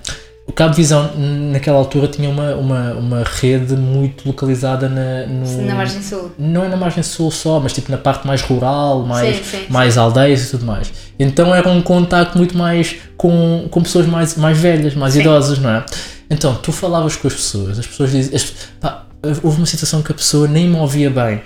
o 0.47 0.53
Cabo 0.53 0.73
Visão, 0.73 1.11
naquela 1.51 1.77
altura, 1.77 2.07
tinha 2.07 2.29
uma, 2.29 2.55
uma, 2.55 2.93
uma 2.93 3.23
rede 3.23 3.75
muito 3.75 4.25
localizada 4.27 4.87
na, 4.87 5.27
no- 5.27 5.61
Na 5.65 5.75
margem 5.75 6.01
sul. 6.01 6.31
Não 6.39 6.63
é 6.63 6.69
na 6.69 6.77
margem 6.77 7.03
sul 7.03 7.29
só, 7.29 7.59
mas 7.59 7.73
tipo 7.73 7.91
na 7.91 7.97
parte 7.97 8.25
mais 8.25 8.41
rural, 8.41 9.03
mais, 9.05 9.35
Sim, 9.37 9.43
sim, 9.43 9.65
mais 9.69 9.97
aldeias 9.97 10.47
e 10.47 10.51
tudo 10.51 10.65
mais. 10.65 10.91
Então 11.19 11.53
era 11.53 11.67
um 11.69 11.81
contacto 11.81 12.37
muito 12.37 12.57
mais 12.57 12.95
com, 13.17 13.67
com 13.69 13.81
pessoas 13.83 14.05
mais, 14.07 14.35
mais 14.37 14.57
velhas, 14.57 14.95
mais 14.95 15.13
Sim. 15.13 15.19
idosas, 15.21 15.59
não 15.59 15.69
é? 15.69 15.85
Então, 16.29 16.55
tu 16.55 16.71
falavas 16.71 17.15
com 17.15 17.27
as 17.27 17.33
pessoas, 17.33 17.77
as 17.79 17.85
pessoas 17.87 18.11
diziam. 18.11 18.35
as- 18.35 18.53
pá, 18.79 19.03
houve 19.43 19.57
uma 19.57 19.65
situação 19.65 20.01
que 20.01 20.11
a 20.11 20.15
pessoa 20.15 20.47
nem 20.47 20.67
me 20.69 20.77
ouvia 20.77 21.09
bem. 21.09 21.41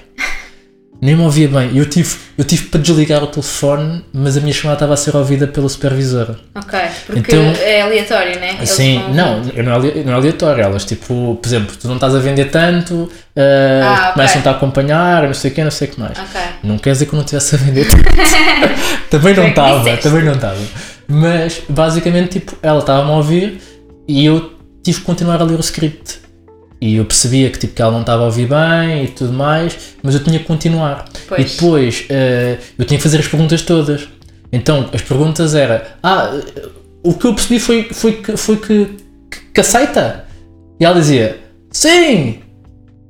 Nem 1.01 1.15
me 1.15 1.23
ouvia 1.23 1.47
bem. 1.47 1.75
Eu 1.75 1.89
tive, 1.89 2.15
eu 2.37 2.43
tive 2.43 2.65
para 2.67 2.79
desligar 2.79 3.23
o 3.23 3.27
telefone, 3.27 4.05
mas 4.13 4.37
a 4.37 4.39
minha 4.39 4.53
chamada 4.53 4.75
estava 4.75 4.93
a 4.93 4.97
ser 4.97 5.15
ouvida 5.17 5.47
pela 5.47 5.67
supervisora. 5.67 6.37
Ok. 6.53 6.79
Porque 7.07 7.19
Então- 7.19 7.41
é 7.59 7.81
aleatório, 7.81 8.39
né? 8.39 8.53
Eles 8.57 8.69
Sim, 8.69 9.01
não, 9.11 9.41
eu 9.55 9.63
não, 9.63 9.73
é 9.77 10.03
não 10.03 10.11
é 10.13 10.15
aleatório. 10.15 10.63
Elas, 10.63 10.85
tipo, 10.85 11.39
por 11.41 11.47
exemplo, 11.47 11.75
tu 11.75 11.87
não 11.87 11.95
estás 11.95 12.13
a 12.13 12.19
vender 12.19 12.51
tanto, 12.51 12.93
uh, 12.95 13.09
Ah, 13.83 14.11
começam-te 14.13 14.47
a 14.47 14.51
acompanhar, 14.51 15.23
não 15.23 15.33
sei 15.33 15.49
o 15.49 15.53
quê, 15.55 15.63
não 15.63 15.71
sei 15.71 15.87
o 15.87 15.91
que 15.91 15.99
mais. 15.99 16.19
Ok. 16.19 16.39
Não 16.63 16.77
quer 16.77 16.91
dizer 16.91 17.07
que 17.07 17.13
eu 17.13 17.17
não 17.17 17.23
estivesse 17.25 17.55
a 17.55 17.57
vender 17.57 17.87
tanto. 17.87 18.03
também 19.09 19.33
não 19.33 19.43
que 19.45 19.49
estava, 19.49 19.97
também 19.97 20.23
não 20.23 20.33
estava. 20.33 20.57
Mas, 21.07 21.61
basicamente, 21.67 22.39
tipo, 22.39 22.55
ela 22.61 22.79
estava-me 22.79 23.09
a 23.09 23.15
ouvir 23.15 23.59
e 24.07 24.23
eu 24.23 24.53
tive 24.83 24.99
que 24.99 25.05
continuar 25.05 25.41
a 25.41 25.43
ler 25.45 25.57
o 25.57 25.61
script. 25.61 26.19
E 26.82 26.96
eu 26.96 27.06
percebia 27.06 27.50
que, 27.52 27.60
tipo, 27.60 27.76
que 27.76 27.82
ela 27.82 27.91
não 27.91 28.02
estava 28.02 28.24
a 28.24 28.26
ouvir 28.26 28.48
bem 28.48 29.04
e 29.04 29.08
tudo 29.10 29.32
mais, 29.32 29.78
mas 30.02 30.15
eu 30.15 30.24
tinha 30.24 30.39
que 30.39 30.46
continuar. 30.46 31.06
Pois. 31.28 31.39
E 31.39 31.56
depois, 31.56 32.06
eh, 32.10 32.58
eu 32.78 32.86
tinha 32.86 32.98
que 32.98 33.04
fazer 33.04 33.20
as 33.20 33.28
perguntas 33.28 33.62
todas. 33.62 34.08
Então, 34.52 34.89
as 34.91 35.02
perguntas 35.02 35.54
eram, 35.54 35.80
ah, 36.02 36.32
o 37.04 37.13
que 37.13 37.26
eu 37.26 37.36
percebi 37.36 37.60
foi, 37.60 37.84
foi, 37.94 38.13
que, 38.13 38.36
foi 38.36 38.58
que, 38.58 38.98
que 39.54 39.62
aceita. 39.62 40.26
E 40.80 40.84
ela 40.84 40.96
dizia, 40.96 41.39
sim, 41.70 42.39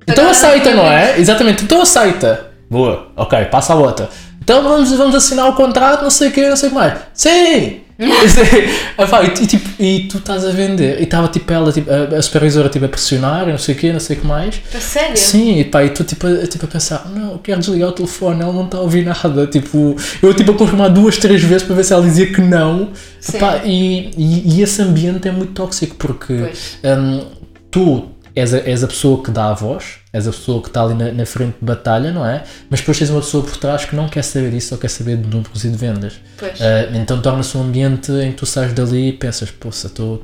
então 0.08 0.26
Agora 0.26 0.32
aceita, 0.32 0.72
não 0.72 0.84
não 0.84 0.92
é? 0.92 1.20
Exatamente, 1.20 1.64
então 1.64 1.82
aceita. 1.82 2.48
Boa, 2.70 3.12
ok, 3.16 3.46
passa 3.46 3.74
a 3.74 3.76
outra. 3.76 4.10
Então 4.42 4.64
vamos, 4.64 4.92
vamos 4.92 5.16
assinar 5.16 5.48
o 5.50 5.54
contrato, 5.54 6.04
não 6.04 6.10
sei 6.10 6.30
o 6.30 6.32
quê, 6.32 6.50
não 6.50 6.56
sei 6.56 6.70
o 6.70 6.72
que 6.72 6.78
mais. 6.78 7.00
Sim! 7.14 7.81
Ah, 8.98 9.06
pá, 9.08 9.24
e, 9.24 9.30
tipo, 9.32 9.70
e 9.82 10.08
tu 10.08 10.18
estás 10.18 10.44
a 10.46 10.52
vender. 10.52 11.00
E 11.00 11.04
estava 11.04 11.28
tipo 11.28 11.52
ela, 11.54 11.72
tipo, 11.72 11.90
a, 11.92 12.18
a 12.18 12.22
supervisora 12.22 12.70
tipo, 12.70 12.86
a 12.86 12.90
pressionar, 12.90 13.48
não 13.48 13.58
sei 13.58 13.76
o 13.76 13.78
quê, 13.78 13.94
não 13.94 14.00
sei 14.00 14.18
o 14.18 14.22
que 14.22 14.28
mais. 14.28 14.62
A 14.74 14.80
sério? 14.80 15.18
Sim, 15.18 15.60
e 15.60 15.66
pá, 15.66 15.84
e 15.84 15.90
tu 15.90 16.04
tipo, 16.04 16.26
a- 16.28 16.48
tipo 16.48 16.66
a 16.66 16.68
pensar, 16.68 17.08
não, 17.14 17.34
eu 17.34 17.38
quero 17.40 17.60
desligar 17.60 17.90
o 17.90 17.92
telefone, 17.92 18.42
ela 18.42 18.54
não 18.54 18.66
está 18.66 18.78
a 18.78 18.82
ouvir 18.82 19.06
nada. 19.06 19.48
Tipo, 19.48 19.96
eu 20.22 20.34
tipo 20.34 20.52
a 20.52 20.56
confirmar 20.56 20.90
duas, 20.90 21.18
três 21.18 21.42
vezes 21.44 21.64
para 21.64 21.76
ver 21.76 21.84
se 21.84 21.94
ela 21.94 22.04
dizia 22.04 22.32
que 22.32 22.42
não. 22.42 22.90
Sim. 23.20 23.38
Pá, 23.40 23.62
e, 23.64 24.12
e, 24.18 24.58
e 24.58 24.62
esse 24.62 24.82
ambiente 24.82 25.28
é 25.28 25.32
muito 25.32 25.54
tóxico 25.54 25.96
porque 25.98 26.34
hum, 26.84 27.26
tu 27.70 28.08
és 28.36 28.54
a, 28.54 28.58
és 28.60 28.84
a 28.84 28.88
pessoa 28.88 29.22
que 29.24 29.30
dá 29.32 29.50
a 29.50 29.54
voz, 29.54 30.01
és 30.14 30.28
a 30.28 30.32
pessoa 30.32 30.62
que 30.62 30.68
está 30.68 30.84
ali 30.84 30.94
na, 30.94 31.12
na 31.12 31.26
frente 31.26 31.56
de 31.60 31.66
batalha, 31.66 32.12
não 32.12 32.26
é? 32.26 32.44
Mas 32.70 32.82
depois 32.82 32.98
tens 32.98 33.10
uma 33.10 33.22
pessoa 33.22 33.44
por 33.44 33.56
trás 33.58 33.86
que 33.86 33.96
não 33.96 34.10
quer 34.10 34.24
saber 34.24 34.52
disso, 34.52 34.70
só 34.70 34.78
quer 34.78 34.90
saber 34.90 35.18
de 35.18 35.28
números 35.28 35.64
e 35.64 35.70
de 35.70 35.78
vendas. 35.78 36.20
Pois. 36.38 36.62
Ah, 36.62 36.90
então 36.94 37.22
torna-se 37.22 37.58
um 37.58 37.62
ambiente 37.64 38.12
em 38.12 38.32
que 38.32 38.38
tu 38.38 38.46
sais 38.46 38.74
dali 38.74 39.10
e 39.10 39.14
pensas, 39.14 39.50
poça, 39.52 39.88
tô, 39.90 40.20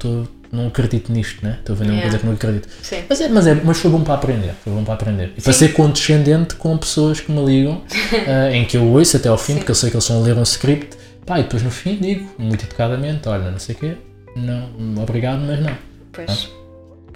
não 0.52 0.68
acredito 0.68 1.12
nisto, 1.12 1.44
né? 1.46 1.58
Estou 1.60 1.74
a 1.76 1.80
vender 1.80 1.92
uma 1.92 1.98
Yeah. 2.00 2.10
coisa 2.10 2.20
que 2.20 2.26
não 2.26 2.34
acredito. 2.34 2.68
Sim. 2.82 3.04
Mas, 3.08 3.22
é, 3.22 3.28
mas, 3.30 3.48
é, 3.48 3.54
mas 3.56 3.78
foi 3.80 3.92
bom 3.92 4.02
para 4.02 4.14
aprender, 4.16 4.54
foi 4.64 4.74
bom 4.74 4.84
para 4.84 4.94
aprender. 4.94 5.34
E 5.38 5.42
para 5.42 5.54
ser 5.54 5.70
condescendente 5.74 6.56
com 6.56 6.78
pessoas 6.78 7.20
que 7.22 7.32
me 7.32 7.44
ligam, 7.46 7.82
ah, 8.28 8.52
em 8.52 8.66
que 8.66 8.76
eu 8.78 8.84
ouço 8.84 9.16
até 9.18 9.30
ao 9.30 9.38
fim, 9.38 9.54
Sim. 9.54 9.60
porque 9.60 9.72
eu 9.72 9.76
sei 9.76 9.90
que 9.90 9.96
eles 9.96 10.04
estão 10.04 10.22
a 10.22 10.26
ler 10.26 10.36
um 10.38 10.44
script, 10.44 10.98
pá, 11.26 11.40
e 11.40 11.44
depois 11.44 11.64
no 11.64 11.72
fim 11.72 11.96
digo, 11.98 12.30
muito 12.38 12.66
educadamente, 12.66 13.28
olha, 13.30 13.52
não 13.52 13.60
sei 13.60 13.76
o 13.76 13.78
quê, 13.78 13.94
não, 14.36 14.70
obrigado, 15.02 15.40
mas 15.42 15.60
não. 15.62 15.72
Pois. 16.12 16.50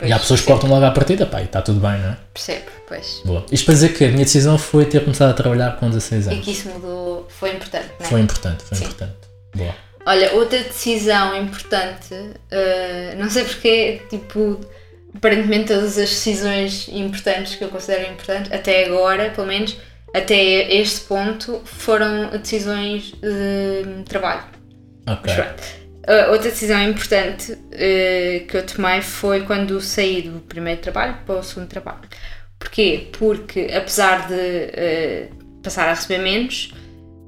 E 0.01 0.11
há 0.11 0.19
pessoas 0.19 0.41
que 0.41 0.47
cortam 0.47 0.69
logo 0.69 0.85
à 0.85 0.91
partida, 0.91 1.25
pá, 1.25 1.41
e 1.41 1.45
está 1.45 1.61
tudo 1.61 1.79
bem, 1.79 1.99
não 1.99 2.09
é? 2.09 2.17
Percebo, 2.33 2.65
pois. 2.87 3.21
Boa. 3.25 3.45
Isto 3.51 3.65
para 3.65 3.73
dizer 3.73 3.89
que 3.93 4.05
a 4.05 4.07
minha 4.09 4.23
decisão 4.23 4.57
foi 4.57 4.85
ter 4.85 5.01
começado 5.01 5.29
a 5.31 5.33
trabalhar 5.33 5.77
com 5.77 5.89
16 5.89 6.25
E 6.25 6.29
anos. 6.29 6.45
que 6.45 6.51
isso 6.51 6.69
mudou, 6.69 7.27
foi 7.29 7.51
importante, 7.51 7.89
não 7.99 8.05
é? 8.05 8.09
Foi 8.09 8.21
importante, 8.21 8.63
foi 8.63 8.77
Sim. 8.77 8.85
importante. 8.85 9.13
Boa. 9.55 9.75
Olha, 10.05 10.33
outra 10.33 10.57
decisão 10.59 11.35
importante, 11.35 12.15
eh, 12.49 13.13
não 13.17 13.29
sei 13.29 13.43
porque, 13.43 14.01
tipo, 14.09 14.59
aparentemente 15.15 15.67
todas 15.67 15.97
as 15.97 16.09
decisões 16.09 16.87
importantes 16.91 17.55
que 17.55 17.63
eu 17.63 17.69
considero 17.69 18.11
importantes, 18.11 18.51
até 18.51 18.85
agora, 18.85 19.29
pelo 19.29 19.45
menos, 19.47 19.77
até 20.13 20.73
este 20.73 21.01
ponto, 21.01 21.61
foram 21.65 22.29
decisões 22.31 23.13
de 23.21 24.03
trabalho. 24.05 24.43
Ok. 25.07 25.33
Mas. 25.35 25.37
Uh, 25.37 25.80
outra 26.31 26.49
decisão 26.49 26.81
importante 26.81 27.51
uh, 27.51 28.47
que 28.47 28.57
eu 28.57 28.65
tomei 28.65 29.01
foi 29.01 29.41
quando 29.41 29.79
saí 29.79 30.23
do 30.23 30.39
primeiro 30.41 30.81
trabalho 30.81 31.17
para 31.25 31.35
o 31.35 31.43
segundo 31.43 31.67
trabalho. 31.67 32.01
Porquê? 32.57 33.07
Porque 33.17 33.69
apesar 33.75 34.27
de 34.27 34.33
uh, 34.33 35.61
passar 35.61 35.87
a 35.87 35.93
receber 35.93 36.19
menos 36.19 36.73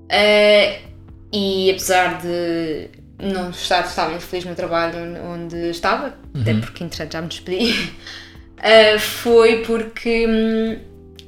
uh, 0.05 0.89
e 1.31 1.71
apesar 1.71 2.19
de 2.19 2.89
não 3.19 3.51
estar 3.51 3.83
totalmente 3.83 4.23
feliz 4.23 4.45
no 4.45 4.55
trabalho 4.55 4.97
onde 5.23 5.69
estava, 5.69 6.17
até 6.39 6.53
porque 6.55 6.83
entretanto 6.83 7.13
já 7.13 7.21
me 7.21 7.27
despedi, 7.27 7.93
foi 8.99 9.62
porque 9.62 10.27
hum, 10.27 10.79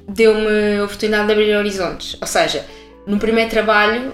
deu-me 0.10 0.79
a 0.79 0.84
oportunidade 0.84 1.27
de 1.27 1.34
abrir 1.34 1.55
horizontes. 1.55 2.17
Ou 2.19 2.27
seja, 2.27 2.65
no 3.08 3.17
primeiro 3.17 3.49
trabalho 3.49 4.13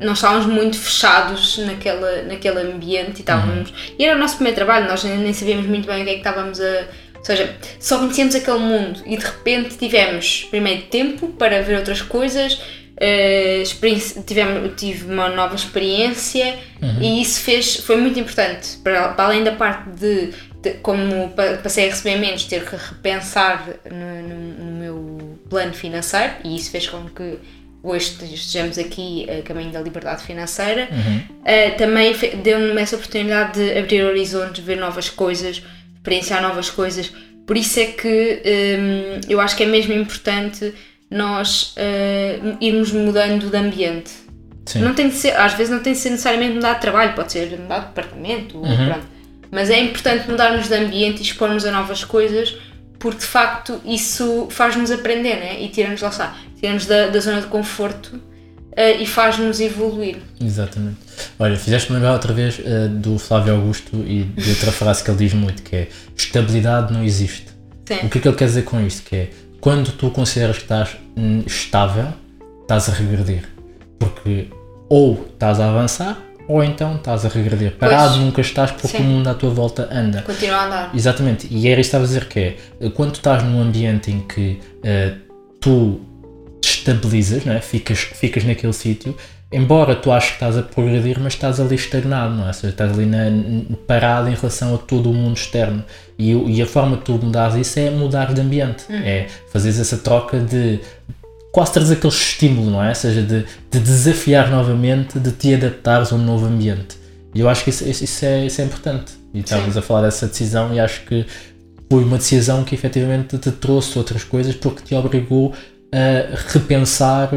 nós 0.00 0.18
estávamos 0.18 0.46
muito 0.46 0.78
fechados 0.78 1.58
naquela, 1.58 2.22
naquele 2.22 2.58
ambiente 2.60 3.18
e 3.18 3.20
estávamos. 3.20 3.72
E 3.98 4.04
era 4.04 4.16
o 4.16 4.18
nosso 4.18 4.36
primeiro 4.36 4.56
trabalho, 4.56 4.88
nós 4.88 5.04
nem 5.04 5.18
nem 5.18 5.32
sabíamos 5.32 5.66
muito 5.66 5.86
bem 5.86 6.02
o 6.02 6.04
que 6.04 6.10
é 6.10 6.12
que 6.14 6.18
estávamos 6.20 6.60
a. 6.60 6.84
Ou 7.18 7.24
seja, 7.24 7.54
só 7.78 7.98
conhecíamos 7.98 8.34
aquele 8.34 8.58
mundo 8.58 9.02
e 9.04 9.14
de 9.16 9.24
repente 9.24 9.76
tivemos 9.76 10.46
primeiro 10.50 10.82
tempo 10.84 11.28
para 11.28 11.60
ver 11.62 11.76
outras 11.76 12.00
coisas, 12.00 12.58
experiência- 13.62 14.22
tivemos, 14.22 14.72
tive 14.80 15.04
uma 15.12 15.28
nova 15.28 15.54
experiência 15.54 16.58
e 17.00 17.20
isso 17.20 17.40
fez, 17.40 17.76
foi 17.76 17.96
muito 17.96 18.18
importante. 18.18 18.78
Para, 18.82 19.08
para 19.10 19.24
além 19.26 19.44
da 19.44 19.52
parte 19.52 19.88
de, 19.90 20.32
de 20.62 20.70
como 20.82 21.28
pa- 21.30 21.58
passei 21.62 21.86
a 21.86 21.90
receber 21.90 22.16
menos, 22.16 22.44
ter 22.44 22.64
que 22.64 22.76
repensar 22.76 23.68
no, 23.90 24.28
no- 24.28 24.64
no 24.64 24.72
meu 24.80 25.38
plano 25.48 25.72
financeiro 25.74 26.32
e 26.44 26.56
isso 26.56 26.70
fez 26.70 26.88
com 26.88 27.04
que 27.10 27.38
hoje 27.82 28.16
estejamos 28.34 28.78
aqui 28.78 29.26
a 29.30 29.42
caminho 29.42 29.70
da 29.70 29.80
liberdade 29.80 30.22
financeira. 30.22 30.88
Uh, 30.92 31.76
também 31.76 32.14
deu-me 32.42 32.80
essa 32.80 32.96
oportunidade 32.96 33.58
de 33.58 33.78
abrir 33.78 34.02
horizontes, 34.02 34.64
ver 34.64 34.76
novas 34.76 35.08
coisas, 35.08 35.62
experienciar 35.94 36.42
novas 36.42 36.70
coisas. 36.70 37.12
Por 37.46 37.56
isso 37.56 37.80
é 37.80 37.86
que 37.86 38.42
hum, 38.78 39.20
eu 39.28 39.40
acho 39.40 39.56
que 39.56 39.64
é 39.64 39.66
mesmo 39.66 39.92
importante 39.92 40.72
nós 41.10 41.74
uh, 41.76 42.56
irmos 42.60 42.92
mudando 42.92 43.50
de 43.50 43.56
ambiente. 43.56 44.10
Sim. 44.66 44.80
Não 44.80 44.94
tem 44.94 45.08
de 45.08 45.16
ser, 45.16 45.36
às 45.36 45.54
vezes 45.54 45.72
não 45.72 45.80
tem 45.80 45.94
de 45.94 45.98
ser 45.98 46.10
necessariamente 46.10 46.54
mudar 46.54 46.74
de 46.74 46.80
trabalho, 46.80 47.14
pode 47.14 47.32
ser 47.32 47.58
mudar 47.58 47.80
de 47.80 47.86
departamento, 47.86 48.60
pronto. 48.60 49.06
mas 49.50 49.68
é 49.68 49.80
importante 49.80 50.30
mudarmos 50.30 50.68
de 50.68 50.74
ambiente 50.74 51.18
e 51.18 51.22
expormos 51.22 51.64
a 51.64 51.72
novas 51.72 52.04
coisas, 52.04 52.56
porque 53.00 53.20
de 53.20 53.26
facto 53.26 53.80
isso 53.84 54.46
faz-nos 54.50 54.90
aprender 54.90 55.36
né? 55.36 55.60
e 55.60 55.68
tira-nos 55.68 56.02
lá 56.02 56.10
está, 56.10 56.36
tira-nos 56.60 56.86
da, 56.86 57.08
da 57.08 57.18
zona 57.18 57.40
de 57.40 57.46
conforto 57.48 58.20
eh, 58.76 58.98
e 59.02 59.06
faz-nos 59.06 59.58
evoluir. 59.58 60.18
Exatamente. 60.40 60.98
Olha, 61.38 61.56
fizeste-me 61.56 61.96
lembrar 61.96 62.12
outra 62.12 62.32
vez 62.32 62.60
eh, 62.62 62.88
do 62.88 63.18
Flávio 63.18 63.54
Augusto 63.54 63.96
e 63.96 64.24
de 64.24 64.50
outra 64.50 64.70
frase 64.70 65.02
que 65.02 65.10
ele 65.10 65.18
diz 65.18 65.32
muito, 65.32 65.62
que 65.62 65.74
é 65.74 65.88
estabilidade 66.14 66.92
não 66.92 67.02
existe. 67.02 67.48
Sim. 67.88 68.06
O 68.06 68.08
que 68.10 68.18
é 68.18 68.20
que 68.20 68.28
ele 68.28 68.36
quer 68.36 68.44
dizer 68.44 68.62
com 68.62 68.80
isto? 68.86 69.02
Que 69.08 69.16
é 69.16 69.30
quando 69.60 69.90
tu 69.92 70.10
consideras 70.10 70.58
que 70.58 70.62
estás 70.62 70.96
estável, 71.46 72.12
estás 72.62 72.88
a 72.88 72.92
regredir. 72.92 73.48
Porque 73.98 74.48
ou 74.88 75.26
estás 75.32 75.58
a 75.58 75.68
avançar 75.68 76.29
ou 76.50 76.64
então 76.64 76.96
estás 76.96 77.24
a 77.24 77.28
regredir. 77.28 77.76
Parado 77.76 78.16
nunca 78.16 78.40
estás 78.40 78.72
porque 78.72 78.88
Sim. 78.88 79.04
o 79.04 79.06
mundo 79.06 79.28
à 79.28 79.34
tua 79.34 79.50
volta 79.50 79.88
anda. 79.92 80.22
Continua 80.22 80.56
a 80.56 80.66
andar. 80.66 80.90
Exatamente, 80.92 81.46
e 81.48 81.68
era 81.68 81.80
isso 81.80 81.90
que 81.90 81.96
estava 81.96 82.04
a 82.04 82.06
dizer 82.08 82.24
que 82.26 82.40
é, 82.40 82.90
quando 82.90 83.12
tu 83.12 83.16
estás 83.16 83.44
num 83.44 83.60
ambiente 83.60 84.10
em 84.10 84.20
que 84.20 84.58
eh, 84.82 85.14
tu 85.60 86.00
te 86.60 86.68
estabilizas, 86.68 87.44
não 87.44 87.52
é? 87.52 87.60
ficas, 87.60 88.00
ficas 88.00 88.42
naquele 88.42 88.72
sítio, 88.72 89.16
embora 89.52 89.94
tu 89.94 90.10
aches 90.10 90.30
que 90.30 90.34
estás 90.34 90.58
a 90.58 90.62
progredir, 90.62 91.20
mas 91.20 91.34
estás 91.34 91.60
ali 91.60 91.76
estagnado, 91.76 92.34
não 92.34 92.44
é? 92.44 92.48
Ou 92.48 92.52
seja, 92.54 92.72
estás 92.72 92.92
ali 92.92 93.06
na, 93.06 93.26
parado 93.86 94.28
em 94.28 94.34
relação 94.34 94.74
a 94.74 94.78
todo 94.78 95.08
o 95.08 95.14
mundo 95.14 95.36
externo. 95.36 95.84
E, 96.18 96.32
e 96.32 96.60
a 96.60 96.66
forma 96.66 96.96
de 96.96 97.04
tu 97.04 97.12
mudares 97.12 97.54
isso 97.54 97.78
é 97.78 97.90
mudar 97.90 98.34
de 98.34 98.40
ambiente, 98.40 98.84
é 98.90 99.28
fazeres 99.52 99.78
essa 99.78 99.98
troca 99.98 100.40
de 100.40 100.80
quase 101.52 101.72
trazer 101.72 101.94
aquele 101.94 102.12
estímulo, 102.12 102.70
não 102.70 102.82
é? 102.82 102.90
Ou 102.90 102.94
seja, 102.94 103.22
de, 103.22 103.44
de 103.70 103.78
desafiar 103.80 104.50
novamente, 104.50 105.18
de 105.18 105.32
te 105.32 105.54
adaptares 105.54 106.12
a 106.12 106.16
um 106.16 106.18
novo 106.24 106.46
ambiente. 106.46 106.96
E 107.34 107.40
eu 107.40 107.48
acho 107.48 107.64
que 107.64 107.70
isso, 107.70 107.88
isso- 107.88 108.24
é, 108.24 108.46
isso 108.46 108.60
é 108.60 108.64
importante. 108.64 109.12
E 109.34 109.40
estávamos 109.40 109.76
a 109.76 109.82
falar 109.82 110.02
dessa 110.02 110.26
decisão 110.26 110.72
e 110.74 110.80
acho 110.80 111.02
que 111.02 111.24
foi 111.90 112.04
uma 112.04 112.18
decisão 112.18 112.62
que 112.64 112.74
efetivamente 112.74 113.36
te 113.38 113.50
trouxe 113.50 113.96
outras 113.98 114.22
coisas 114.24 114.54
porque 114.54 114.82
te 114.82 114.94
obrigou 114.94 115.52
a 115.92 116.36
repensar, 116.52 117.30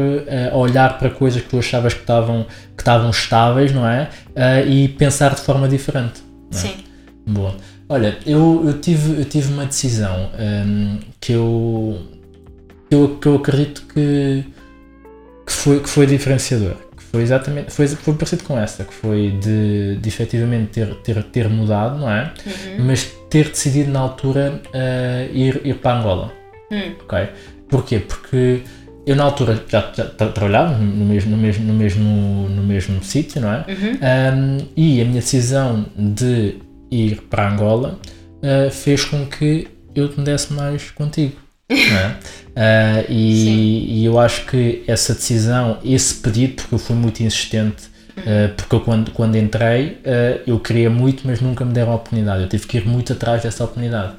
a 0.52 0.56
olhar 0.56 0.96
para 0.98 1.10
coisas 1.10 1.42
que 1.42 1.48
tu 1.48 1.58
achavas 1.58 1.92
que 1.94 2.00
estavam, 2.00 2.46
que 2.76 2.82
estavam 2.82 3.10
estáveis, 3.10 3.72
não 3.72 3.86
é? 3.88 4.10
E 4.66 4.88
pensar 4.88 5.34
de 5.34 5.40
forma 5.40 5.68
diferente. 5.68 6.22
é? 6.52 6.56
Sim. 6.56 6.74
Boa. 7.26 7.56
Olha, 7.88 8.16
eu, 8.24 8.62
eu, 8.66 8.80
tive, 8.80 9.20
eu 9.20 9.24
tive 9.24 9.52
uma 9.52 9.66
decisão 9.66 10.30
hum, 10.38 10.98
que, 11.20 11.32
eu, 11.32 12.00
que, 12.94 12.96
eu, 12.96 13.08
que 13.20 13.26
eu 13.26 13.34
acredito 13.36 13.82
que, 13.92 14.44
que, 15.46 15.52
foi, 15.52 15.80
que 15.80 15.88
foi 15.88 16.06
diferenciador. 16.06 16.74
Que 16.96 17.02
foi 17.02 17.22
exatamente, 17.22 17.72
foi, 17.72 17.88
foi 17.88 18.14
parecido 18.14 18.44
com 18.44 18.58
essa, 18.58 18.84
que 18.84 18.94
foi 18.94 19.30
de, 19.42 19.96
de 19.96 20.08
efetivamente 20.08 20.70
ter, 20.70 20.94
ter, 20.96 21.22
ter 21.24 21.48
mudado, 21.48 21.98
não 21.98 22.10
é? 22.10 22.32
Mas 22.78 23.04
ter 23.28 23.48
decidido 23.48 23.90
na 23.90 24.00
altura 24.00 24.60
ah, 24.72 25.26
ir, 25.32 25.60
ir 25.64 25.74
para 25.76 25.98
Angola. 25.98 26.32
Hum. 26.70 26.92
Ok? 27.02 27.28
Porquê? 27.68 27.98
Porque 27.98 28.62
eu 29.06 29.16
na 29.16 29.24
altura 29.24 29.62
já, 29.68 29.92
já 29.94 30.04
tra- 30.06 30.28
trabalhava 30.28 30.78
no 30.78 31.04
mesmo, 31.04 31.30
no 31.32 31.36
mesmo, 31.36 31.64
no 31.64 31.74
mesmo, 31.74 32.48
no 32.48 32.62
mesmo 32.62 33.02
sítio, 33.02 33.40
não 33.40 33.52
é? 33.52 33.64
Um, 34.34 34.58
e 34.76 35.00
a 35.00 35.04
minha 35.04 35.20
decisão 35.20 35.84
de 35.96 36.56
ir 36.90 37.22
para 37.28 37.50
Angola 37.50 37.98
uh, 38.38 38.70
fez 38.70 39.04
com 39.04 39.26
que 39.26 39.66
eu 39.94 40.12
me 40.16 40.24
desse 40.24 40.52
mais 40.52 40.90
contigo. 40.92 41.34
é? 41.68 42.14
Uh, 42.54 43.10
e, 43.10 44.00
e 44.00 44.04
eu 44.04 44.18
acho 44.18 44.46
que 44.46 44.84
essa 44.86 45.12
decisão, 45.12 45.78
esse 45.84 46.14
pedido, 46.14 46.54
porque 46.54 46.74
eu 46.74 46.78
fui 46.78 46.94
muito 46.94 47.20
insistente, 47.22 47.84
uh, 48.16 48.54
porque 48.56 48.74
eu 48.76 48.80
quando, 48.80 49.10
quando 49.10 49.36
entrei 49.36 49.98
uh, 50.04 50.40
eu 50.46 50.60
queria 50.60 50.88
muito, 50.88 51.26
mas 51.26 51.40
nunca 51.40 51.64
me 51.64 51.72
deram 51.72 51.92
a 51.92 51.96
oportunidade. 51.96 52.42
Eu 52.42 52.48
tive 52.48 52.66
que 52.66 52.76
ir 52.78 52.86
muito 52.86 53.12
atrás 53.12 53.42
dessa 53.42 53.64
oportunidade. 53.64 54.12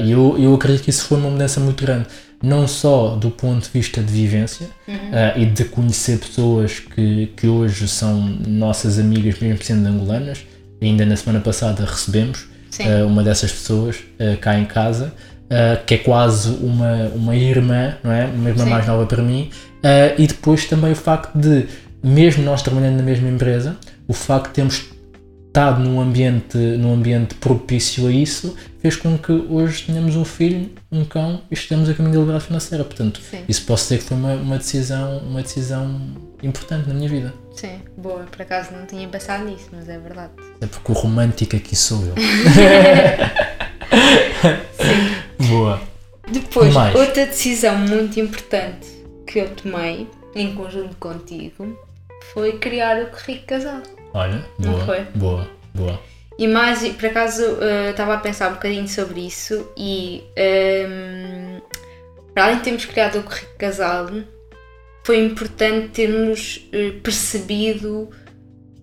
E 0.00 0.12
eu, 0.12 0.36
eu 0.38 0.54
acredito 0.54 0.84
que 0.84 0.90
isso 0.90 1.04
foi 1.06 1.18
uma 1.18 1.30
mudança 1.30 1.58
muito 1.58 1.84
grande, 1.84 2.06
não 2.42 2.68
só 2.68 3.16
do 3.16 3.30
ponto 3.30 3.64
de 3.64 3.70
vista 3.70 4.02
de 4.02 4.12
vivência 4.12 4.66
uh, 4.88 5.38
e 5.38 5.46
de 5.46 5.64
conhecer 5.64 6.18
pessoas 6.18 6.80
que, 6.80 7.32
que 7.36 7.46
hoje 7.46 7.88
são 7.88 8.20
nossas 8.46 8.98
amigas, 8.98 9.38
mesmo 9.40 9.62
sendo 9.62 9.86
angolanas. 9.88 10.44
Ainda 10.80 11.06
na 11.06 11.16
semana 11.16 11.40
passada 11.40 11.84
recebemos 11.84 12.42
uh, 12.80 13.06
uma 13.06 13.22
dessas 13.22 13.50
pessoas 13.50 13.96
uh, 13.96 14.36
cá 14.38 14.58
em 14.58 14.66
casa, 14.66 15.12
uh, 15.46 15.84
que 15.84 15.94
é 15.94 15.98
quase 15.98 16.50
uma, 16.62 17.08
uma 17.14 17.36
irmã, 17.36 17.96
não 18.02 18.12
é? 18.12 18.26
Uma 18.26 18.50
irmã 18.50 18.64
Sim. 18.64 18.70
mais 18.70 18.86
nova 18.86 19.06
para 19.06 19.22
mim. 19.22 19.50
Uh, 19.78 20.20
e 20.20 20.26
depois 20.26 20.66
também 20.66 20.92
o 20.92 20.96
facto 20.96 21.36
de, 21.36 21.66
mesmo 22.02 22.44
nós 22.44 22.62
trabalhando 22.62 22.96
na 22.96 23.02
mesma 23.02 23.28
empresa, 23.28 23.76
o 24.06 24.12
facto 24.12 24.48
de 24.48 24.54
termos 24.54 24.96
estado 25.56 25.82
num 25.82 25.98
ambiente, 25.98 26.58
num 26.58 26.92
ambiente 26.92 27.34
propício 27.36 28.06
a 28.06 28.12
isso, 28.12 28.54
fez 28.78 28.94
com 28.94 29.16
que 29.16 29.32
hoje 29.32 29.84
tenhamos 29.84 30.14
um 30.14 30.24
filho, 30.24 30.70
um 30.92 31.02
cão 31.02 31.40
e 31.50 31.54
estamos 31.54 31.88
a 31.88 31.94
caminho 31.94 32.12
da 32.12 32.20
liberdade 32.20 32.44
financeira. 32.44 32.84
Portanto, 32.84 33.22
Sim. 33.22 33.42
isso 33.48 33.64
posso 33.64 33.84
dizer 33.84 33.98
que 33.98 34.04
foi 34.04 34.18
uma, 34.18 34.34
uma, 34.34 34.58
decisão, 34.58 35.18
uma 35.20 35.40
decisão 35.40 35.98
importante 36.42 36.86
na 36.86 36.94
minha 36.94 37.08
vida. 37.08 37.32
Sim, 37.54 37.80
boa, 37.96 38.24
por 38.30 38.42
acaso 38.42 38.72
não 38.72 38.84
tinha 38.84 39.08
pensado 39.08 39.46
nisso, 39.46 39.70
mas 39.72 39.88
é 39.88 39.98
verdade. 39.98 40.32
É 40.60 40.66
porque 40.66 40.92
o 40.92 40.94
romântico 40.94 41.56
aqui 41.56 41.74
sou 41.74 42.04
eu. 42.04 42.14
Boa. 45.38 45.80
Depois, 46.30 46.74
Mais. 46.74 46.94
outra 46.94 47.26
decisão 47.26 47.76
muito 47.76 48.18
importante 48.18 48.88
que 49.26 49.38
eu 49.38 49.48
tomei 49.50 50.08
em 50.34 50.54
conjunto 50.54 50.96
contigo 50.96 51.78
foi 52.32 52.58
criar 52.58 52.96
o 53.02 53.08
Rico 53.14 53.46
Casal. 53.46 53.82
Olha, 54.12 54.44
Não 54.58 54.72
boa. 54.72 54.84
foi? 54.84 55.00
Boa, 55.14 55.50
boa. 55.74 56.00
E 56.38 56.46
mais, 56.46 56.86
por 56.94 57.06
acaso 57.06 57.42
eh, 57.62 57.90
estava 57.90 58.14
a 58.14 58.18
pensar 58.18 58.50
um 58.50 58.54
bocadinho 58.54 58.88
sobre 58.88 59.20
isso 59.26 59.70
e 59.76 60.22
ehm, 60.36 61.60
para 62.34 62.44
além 62.44 62.58
de 62.58 62.64
termos 62.64 62.84
criado 62.84 63.18
o 63.18 63.20
Rico 63.22 63.56
Casal, 63.56 64.08
foi 65.04 65.18
importante 65.24 65.88
termos 65.88 66.68
eh, 66.72 66.92
percebido 67.02 68.10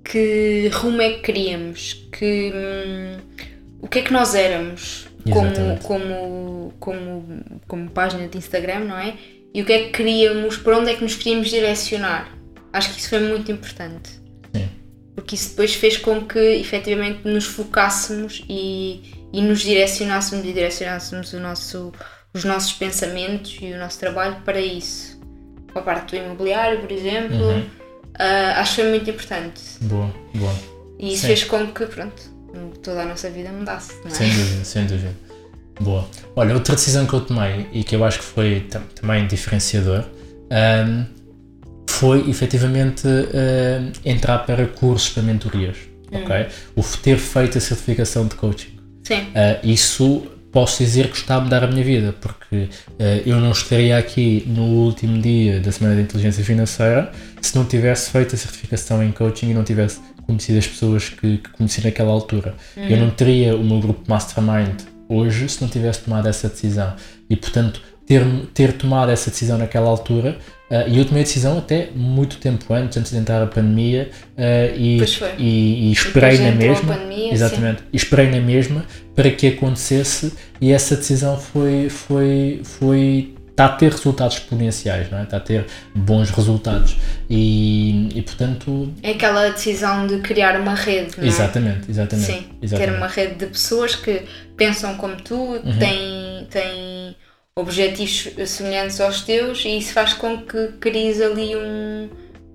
que 0.04 0.70
rumo 0.74 1.02
é 1.02 1.12
que 1.12 1.20
queríamos, 1.22 1.94
que 2.12 2.52
hum, 2.56 3.18
o 3.82 3.88
que 3.88 4.00
é 4.00 4.02
que 4.02 4.12
nós 4.14 4.34
éramos 4.34 5.08
como, 5.32 5.78
como, 5.82 6.74
como, 6.80 7.42
como 7.68 7.90
página 7.92 8.28
de 8.28 8.38
Instagram, 8.38 8.80
não 8.82 8.98
é? 8.98 9.16
E 9.54 9.62
o 9.62 9.66
que 9.66 9.72
é 9.74 9.84
que 9.84 9.90
queríamos, 9.92 10.58
para 10.58 10.78
onde 10.78 10.92
é 10.92 10.96
que 10.96 11.04
nos 11.04 11.16
queríamos 11.16 11.50
direcionar. 11.50 12.32
Acho 12.72 12.92
que 12.94 13.00
isso 13.00 13.10
foi 13.10 13.20
muito 13.20 13.52
importante 13.52 14.10
Sim. 14.56 14.68
porque 15.16 15.36
isso 15.36 15.50
depois 15.52 15.76
fez 15.76 15.98
com 15.98 16.26
que 16.26 16.40
efetivamente 16.40 17.22
nos 17.28 17.46
focássemos 17.46 18.44
e, 18.50 19.28
e 19.32 19.42
nos 19.42 19.62
direcionássemos 19.62 20.44
e 20.44 20.52
direcionássemos 20.52 21.34
o 21.34 21.40
nosso, 21.40 21.94
os 22.34 22.44
nossos 22.44 22.74
pensamentos 22.74 23.58
e 23.62 23.74
o 23.74 23.78
nosso 23.78 24.00
trabalho 24.00 24.38
para 24.44 24.60
isso. 24.60 25.22
Para 25.72 25.82
a 25.82 25.86
parte 25.86 26.16
do 26.18 26.24
imobiliário, 26.26 26.80
por 26.82 26.92
exemplo, 26.92 27.38
Uhum. 27.38 27.64
ah, 28.20 28.60
acho 28.60 28.76
que 28.76 28.82
foi 28.82 28.90
muito 28.90 29.10
importante. 29.10 29.62
Boa, 29.82 30.12
boa. 30.34 30.54
E 31.00 31.14
isso 31.14 31.22
Sim. 31.22 31.28
fez 31.28 31.44
com 31.44 31.68
que, 31.68 31.86
pronto, 31.86 32.22
toda 32.84 33.02
a 33.02 33.06
nossa 33.06 33.30
vida 33.30 33.50
mudasse, 33.52 33.94
não 34.04 34.12
é? 34.12 34.14
Sem 34.14 34.30
dúvida, 34.30 34.64
sem 34.64 34.86
dúvida. 34.86 35.12
Boa. 35.80 36.08
Olha, 36.36 36.54
outra 36.54 36.76
decisão 36.76 37.06
que 37.06 37.14
eu 37.14 37.22
tomei 37.22 37.68
e 37.74 37.84
que 37.84 37.96
eu 37.96 38.04
acho 38.04 38.20
que 38.20 38.26
foi 38.26 38.62
tam- 38.70 38.84
também 38.94 39.26
diferenciador 39.28 40.04
ahm, 40.52 41.06
foi 41.90 42.30
efetivamente 42.30 43.08
entrar 44.06 44.40
para 44.40 44.66
cursos 44.68 45.10
para 45.10 45.24
mentorias. 45.24 45.78
Ok? 46.12 46.48
O 46.76 46.84
ter 47.02 47.18
feito 47.18 47.58
a 47.58 47.62
certificação 47.62 48.28
de 48.28 48.36
coaching. 48.36 48.78
Sim, 49.04 49.28
Ah, 49.34 49.58
isso 49.64 50.28
posso 50.52 50.84
dizer 50.84 51.10
que 51.10 51.18
está 51.18 51.36
a 51.38 51.42
mudar 51.42 51.64
a 51.64 51.68
minha 51.68 51.84
vida, 51.84 52.14
porque 52.22 52.56
uh, 52.56 52.70
eu 53.26 53.38
não 53.40 53.52
estaria 53.52 53.98
aqui 53.98 54.44
no 54.46 54.62
último 54.62 55.20
dia 55.20 55.60
da 55.60 55.72
Semana 55.72 55.96
de 55.96 56.04
Inteligência 56.04 56.44
Financeira 56.46 57.12
se 57.42 57.56
não 57.56 57.66
tivesse 57.66 58.12
feito 58.12 58.36
a 58.36 58.38
certificação 58.38 59.04
em 59.04 59.12
coaching 59.12 59.50
e 59.50 59.54
não 59.56 59.64
tivesse 59.64 60.00
conhecido 60.26 60.60
as 60.60 60.68
pessoas 60.68 61.10
que, 61.10 61.38
que 61.38 61.50
conheci 61.52 61.84
naquela 61.84 62.12
altura. 62.12 62.56
Uhum. 62.76 62.88
Eu 62.88 62.98
não 62.98 63.10
teria 63.10 63.56
o 63.56 63.64
meu 63.64 63.80
grupo 63.80 64.02
Mastermind 64.08 64.82
hoje 65.08 65.48
se 65.50 65.62
não 65.62 65.70
tivesse 65.70 66.02
tomado 66.02 66.28
essa 66.28 66.48
decisão. 66.50 66.96
E, 67.30 67.36
portanto, 67.36 67.82
ter, 68.06 68.24
ter 68.54 68.74
tomado 68.74 69.12
essa 69.12 69.30
decisão 69.30 69.58
naquela 69.58 69.90
altura, 69.90 70.38
uh, 70.70 70.90
e 70.90 70.98
eu 70.98 71.06
tomei 71.06 71.22
a 71.22 71.26
decisão 71.26 71.58
até 71.58 71.90
muito 71.96 72.38
tempo 72.38 72.74
antes, 72.74 72.98
antes 72.98 73.12
de 73.12 73.18
entrar 73.18 73.42
a 73.42 73.48
pandemia, 73.48 74.10
uh, 74.38 74.76
e, 74.78 75.00
e, 75.38 75.90
e, 75.90 75.92
esperei 75.92 76.38
na 76.40 76.52
mesma. 76.52 76.96
Pandemia, 76.96 77.34
exatamente, 77.34 77.82
sim. 77.82 77.88
esperei 77.94 78.30
na 78.30 78.42
mesma 78.42 78.86
para 79.16 79.30
que 79.30 79.48
acontecesse, 79.48 80.34
e 80.60 80.72
essa 80.72 80.96
decisão 80.96 81.38
foi, 81.38 81.90
foi, 81.90 82.62
foi 82.64 83.36
está 83.54 83.66
a 83.66 83.70
ter 83.70 83.92
resultados 83.92 84.38
exponenciais, 84.38 85.12
não 85.12 85.20
é? 85.20 85.24
está 85.24 85.38
a 85.38 85.40
ter 85.40 85.66
bons 85.94 86.32
resultados 86.32 86.98
e, 87.30 88.10
e 88.16 88.22
portanto... 88.24 88.92
É 89.04 89.12
aquela 89.12 89.50
decisão 89.50 90.08
de 90.08 90.18
criar 90.20 90.60
uma 90.60 90.74
rede, 90.74 91.16
não 91.18 91.24
é? 91.24 91.28
Exatamente, 91.28 91.90
exatamente. 91.90 92.26
Sim, 92.26 92.46
exatamente. 92.62 92.92
ter 92.92 92.98
uma 92.98 93.08
rede 93.08 93.36
de 93.36 93.46
pessoas 93.46 93.96
que 93.96 94.24
pensam 94.58 94.96
como 94.96 95.16
tu, 95.18 95.36
uhum. 95.36 95.80
têm, 95.80 96.48
têm 96.50 97.16
objetivos 97.56 98.30
semelhantes 98.48 99.00
aos 99.00 99.22
teus 99.22 99.64
e 99.66 99.78
isso 99.78 99.94
faz 99.94 100.14
com 100.14 100.42
que 100.42 100.70
cries 100.80 101.22
ali 101.22 101.56
um, 101.56 102.10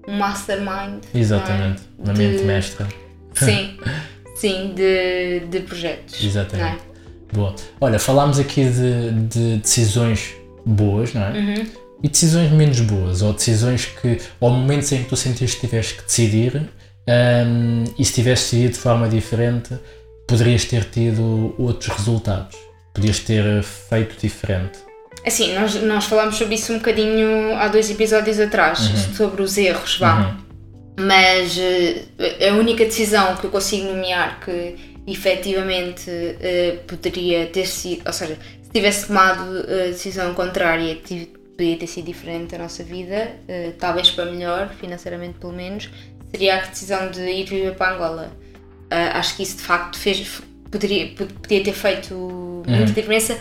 um 0.08 0.18
mastermind. 0.18 1.04
É? 1.14 1.18
Exatamente, 1.18 1.82
é? 1.96 2.02
uma 2.02 2.12
mente 2.12 2.42
mestra. 2.42 2.88
Sim, 3.34 3.78
sim, 4.34 4.72
de, 4.74 5.46
de 5.48 5.60
projetos. 5.60 6.24
Exatamente. 6.24 6.82
É? 6.82 6.88
Boa. 7.32 7.54
Olha, 7.80 8.00
falámos 8.00 8.40
aqui 8.40 8.64
de, 8.64 9.10
de 9.28 9.56
decisões 9.58 10.37
boas, 10.68 11.14
não 11.14 11.22
é? 11.22 11.30
Uhum. 11.30 11.66
E 12.02 12.08
decisões 12.08 12.52
menos 12.52 12.80
boas, 12.80 13.22
ou 13.22 13.32
decisões 13.32 13.86
que, 13.86 14.18
ou 14.38 14.50
momentos 14.50 14.92
em 14.92 15.02
que 15.02 15.08
tu 15.08 15.16
sentiste 15.16 15.56
que 15.56 15.66
tiveste 15.66 15.94
que 15.94 16.04
decidir, 16.04 16.62
um, 17.08 17.84
e 17.98 18.04
se 18.04 18.12
tivesse 18.12 18.44
decidido 18.44 18.74
de 18.74 18.78
forma 18.78 19.08
diferente, 19.08 19.74
poderias 20.26 20.64
ter 20.66 20.84
tido 20.84 21.54
outros 21.58 21.96
resultados, 21.96 22.56
podias 22.94 23.18
ter 23.20 23.62
feito 23.62 24.20
diferente. 24.20 24.78
Assim, 25.26 25.54
nós, 25.54 25.74
nós 25.82 26.04
falámos 26.04 26.36
sobre 26.36 26.54
isso 26.54 26.72
um 26.72 26.78
bocadinho 26.78 27.54
há 27.56 27.68
dois 27.68 27.90
episódios 27.90 28.38
atrás, 28.38 28.80
uhum. 28.80 29.14
sobre 29.14 29.42
os 29.42 29.56
erros, 29.56 29.96
vá. 29.98 30.20
Uhum. 30.20 30.48
Mas 31.00 31.56
uh, 31.56 32.50
a 32.50 32.54
única 32.54 32.84
decisão 32.84 33.36
que 33.36 33.44
eu 33.44 33.50
consigo 33.50 33.86
nomear 33.86 34.40
que 34.40 34.74
efetivamente 35.06 36.10
uh, 36.10 36.78
poderia 36.86 37.46
ter 37.46 37.66
sido, 37.66 38.02
ou 38.06 38.12
seja, 38.12 38.36
se 38.57 38.57
tivesse 38.78 39.06
tomado 39.06 39.42
a 39.60 39.88
decisão 39.88 40.34
contrária, 40.34 40.96
poderia 40.96 41.76
ter 41.76 41.86
sido 41.86 42.06
diferente 42.06 42.54
a 42.54 42.58
nossa 42.58 42.82
vida, 42.82 43.32
uh, 43.48 43.72
talvez 43.78 44.10
para 44.10 44.26
melhor, 44.26 44.68
financeiramente 44.80 45.38
pelo 45.38 45.52
menos, 45.52 45.90
seria 46.30 46.56
a 46.56 46.60
decisão 46.60 47.10
de 47.10 47.20
ir 47.22 47.44
viver 47.48 47.74
para 47.74 47.94
Angola. 47.94 48.30
acho 48.90 49.36
que 49.36 49.42
isso 49.42 49.56
de 49.56 49.62
facto 49.62 49.98
fez, 49.98 50.40
poderia, 50.70 51.08
poderia 51.08 51.64
ter 51.64 51.72
feito 51.72 52.14
uhum. 52.14 52.64
muita 52.66 52.92
diferença 52.92 53.38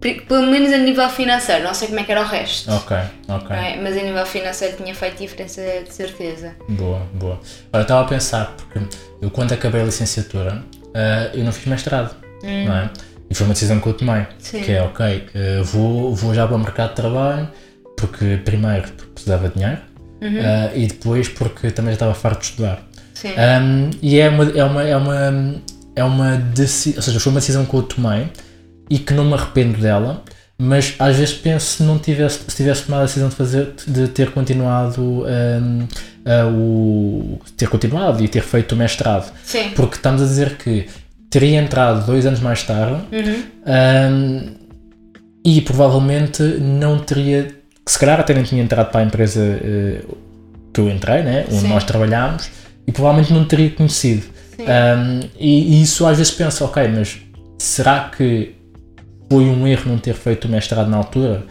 pelo 0.00 0.46
menos 0.46 0.72
a 0.72 0.78
nível 0.78 1.08
financeiro, 1.08 1.64
não 1.64 1.74
sei 1.74 1.88
como 1.88 1.98
é 1.98 2.04
que 2.04 2.12
era 2.12 2.20
o 2.20 2.24
resto. 2.24 2.70
Ok, 2.70 2.96
ok. 3.28 3.56
É? 3.56 3.76
Mas 3.82 3.96
a 3.96 4.02
nível 4.02 4.24
financeiro 4.24 4.76
tinha 4.76 4.94
feito 4.94 5.18
diferença 5.18 5.60
de 5.60 5.92
certeza. 5.92 6.54
Boa, 6.68 7.00
boa. 7.14 7.40
Olha, 7.72 7.82
estava 7.82 8.02
a 8.02 8.08
pensar, 8.08 8.54
porque 8.56 8.78
eu 9.20 9.30
quando 9.30 9.52
acabei 9.52 9.82
a 9.82 9.84
licenciatura, 9.84 10.62
eu 11.34 11.42
não 11.42 11.50
fiz 11.50 11.66
mestrado, 11.66 12.14
hum. 12.44 12.64
não 12.66 12.76
é? 12.76 12.90
E 13.30 13.34
foi 13.34 13.46
uma 13.46 13.52
decisão 13.52 13.80
que 13.80 13.86
eu 13.86 13.94
tomei, 13.94 14.26
Sim. 14.38 14.62
que 14.62 14.72
é, 14.72 14.82
ok, 14.82 15.26
uh, 15.34 15.64
vou, 15.64 16.14
vou 16.14 16.34
já 16.34 16.46
para 16.46 16.56
o 16.56 16.58
mercado 16.58 16.90
de 16.90 16.96
trabalho, 16.96 17.48
porque 17.96 18.40
primeiro 18.44 18.88
porque 18.88 19.12
precisava 19.12 19.48
de 19.48 19.54
dinheiro, 19.54 19.80
uhum. 20.22 20.28
uh, 20.28 20.76
e 20.78 20.86
depois 20.86 21.28
porque 21.28 21.70
também 21.70 21.90
já 21.90 21.96
estava 21.96 22.14
farto 22.14 22.40
de 22.40 22.46
estudar. 22.46 22.88
Sim. 23.14 23.30
Um, 23.30 23.90
e 24.00 24.18
é 24.18 24.28
uma, 24.28 24.44
é 24.44 24.64
uma, 24.64 24.82
é 24.82 24.96
uma, 24.96 25.54
é 25.96 26.04
uma 26.04 26.36
decisão, 26.36 26.96
ou 26.98 27.02
seja, 27.02 27.20
foi 27.20 27.30
uma 27.30 27.40
decisão 27.40 27.66
que 27.66 27.74
eu 27.74 27.82
tomei, 27.82 28.28
e 28.90 28.98
que 28.98 29.12
não 29.12 29.24
me 29.24 29.34
arrependo 29.34 29.78
dela, 29.78 30.22
mas 30.56 30.94
às 30.98 31.16
vezes 31.16 31.34
penso 31.34 31.76
se 31.76 31.82
não 31.82 31.98
tivesse, 31.98 32.40
se 32.48 32.56
tivesse 32.56 32.84
tomado 32.84 33.02
a 33.02 33.04
decisão 33.04 33.28
de 33.28 33.34
fazer, 33.36 33.74
de 33.86 34.08
ter 34.08 34.30
continuado 34.32 35.02
um, 35.02 35.82
uh, 35.82 36.52
o 36.52 37.40
ter 37.56 37.68
continuado 37.68 38.24
e 38.24 38.28
ter 38.28 38.42
feito 38.42 38.72
o 38.72 38.76
mestrado. 38.76 39.32
Sim. 39.44 39.70
Porque 39.76 39.96
estamos 39.96 40.20
a 40.20 40.24
dizer 40.24 40.56
que 40.56 40.88
teria 41.30 41.60
entrado 41.60 42.06
dois 42.06 42.26
anos 42.26 42.40
mais 42.40 42.62
tarde 42.62 43.02
uhum. 43.12 43.42
um, 43.66 44.54
e 45.44 45.60
provavelmente 45.60 46.42
não 46.42 46.98
teria, 46.98 47.48
se 47.86 47.98
calhar 47.98 48.20
até 48.20 48.34
nem 48.34 48.44
tinha 48.44 48.62
entrado 48.62 48.90
para 48.90 49.00
a 49.00 49.04
empresa 49.04 49.40
uh, 49.40 50.16
que 50.72 50.80
eu 50.80 50.88
entrei, 50.88 51.22
né, 51.22 51.44
onde 51.48 51.60
Sim. 51.60 51.68
nós 51.68 51.84
trabalhámos, 51.84 52.50
e 52.86 52.92
provavelmente 52.92 53.32
não 53.32 53.44
teria 53.44 53.70
conhecido. 53.70 54.26
Um, 54.58 55.20
e, 55.38 55.76
e 55.76 55.82
isso 55.82 56.04
às 56.06 56.18
vezes 56.18 56.32
pensa, 56.32 56.64
ok, 56.64 56.88
mas 56.88 57.18
será 57.58 58.10
que 58.14 58.54
foi 59.30 59.44
um 59.44 59.66
erro 59.66 59.90
não 59.90 59.98
ter 59.98 60.14
feito 60.14 60.46
o 60.46 60.50
mestrado 60.50 60.88
na 60.88 60.96
altura? 60.96 61.44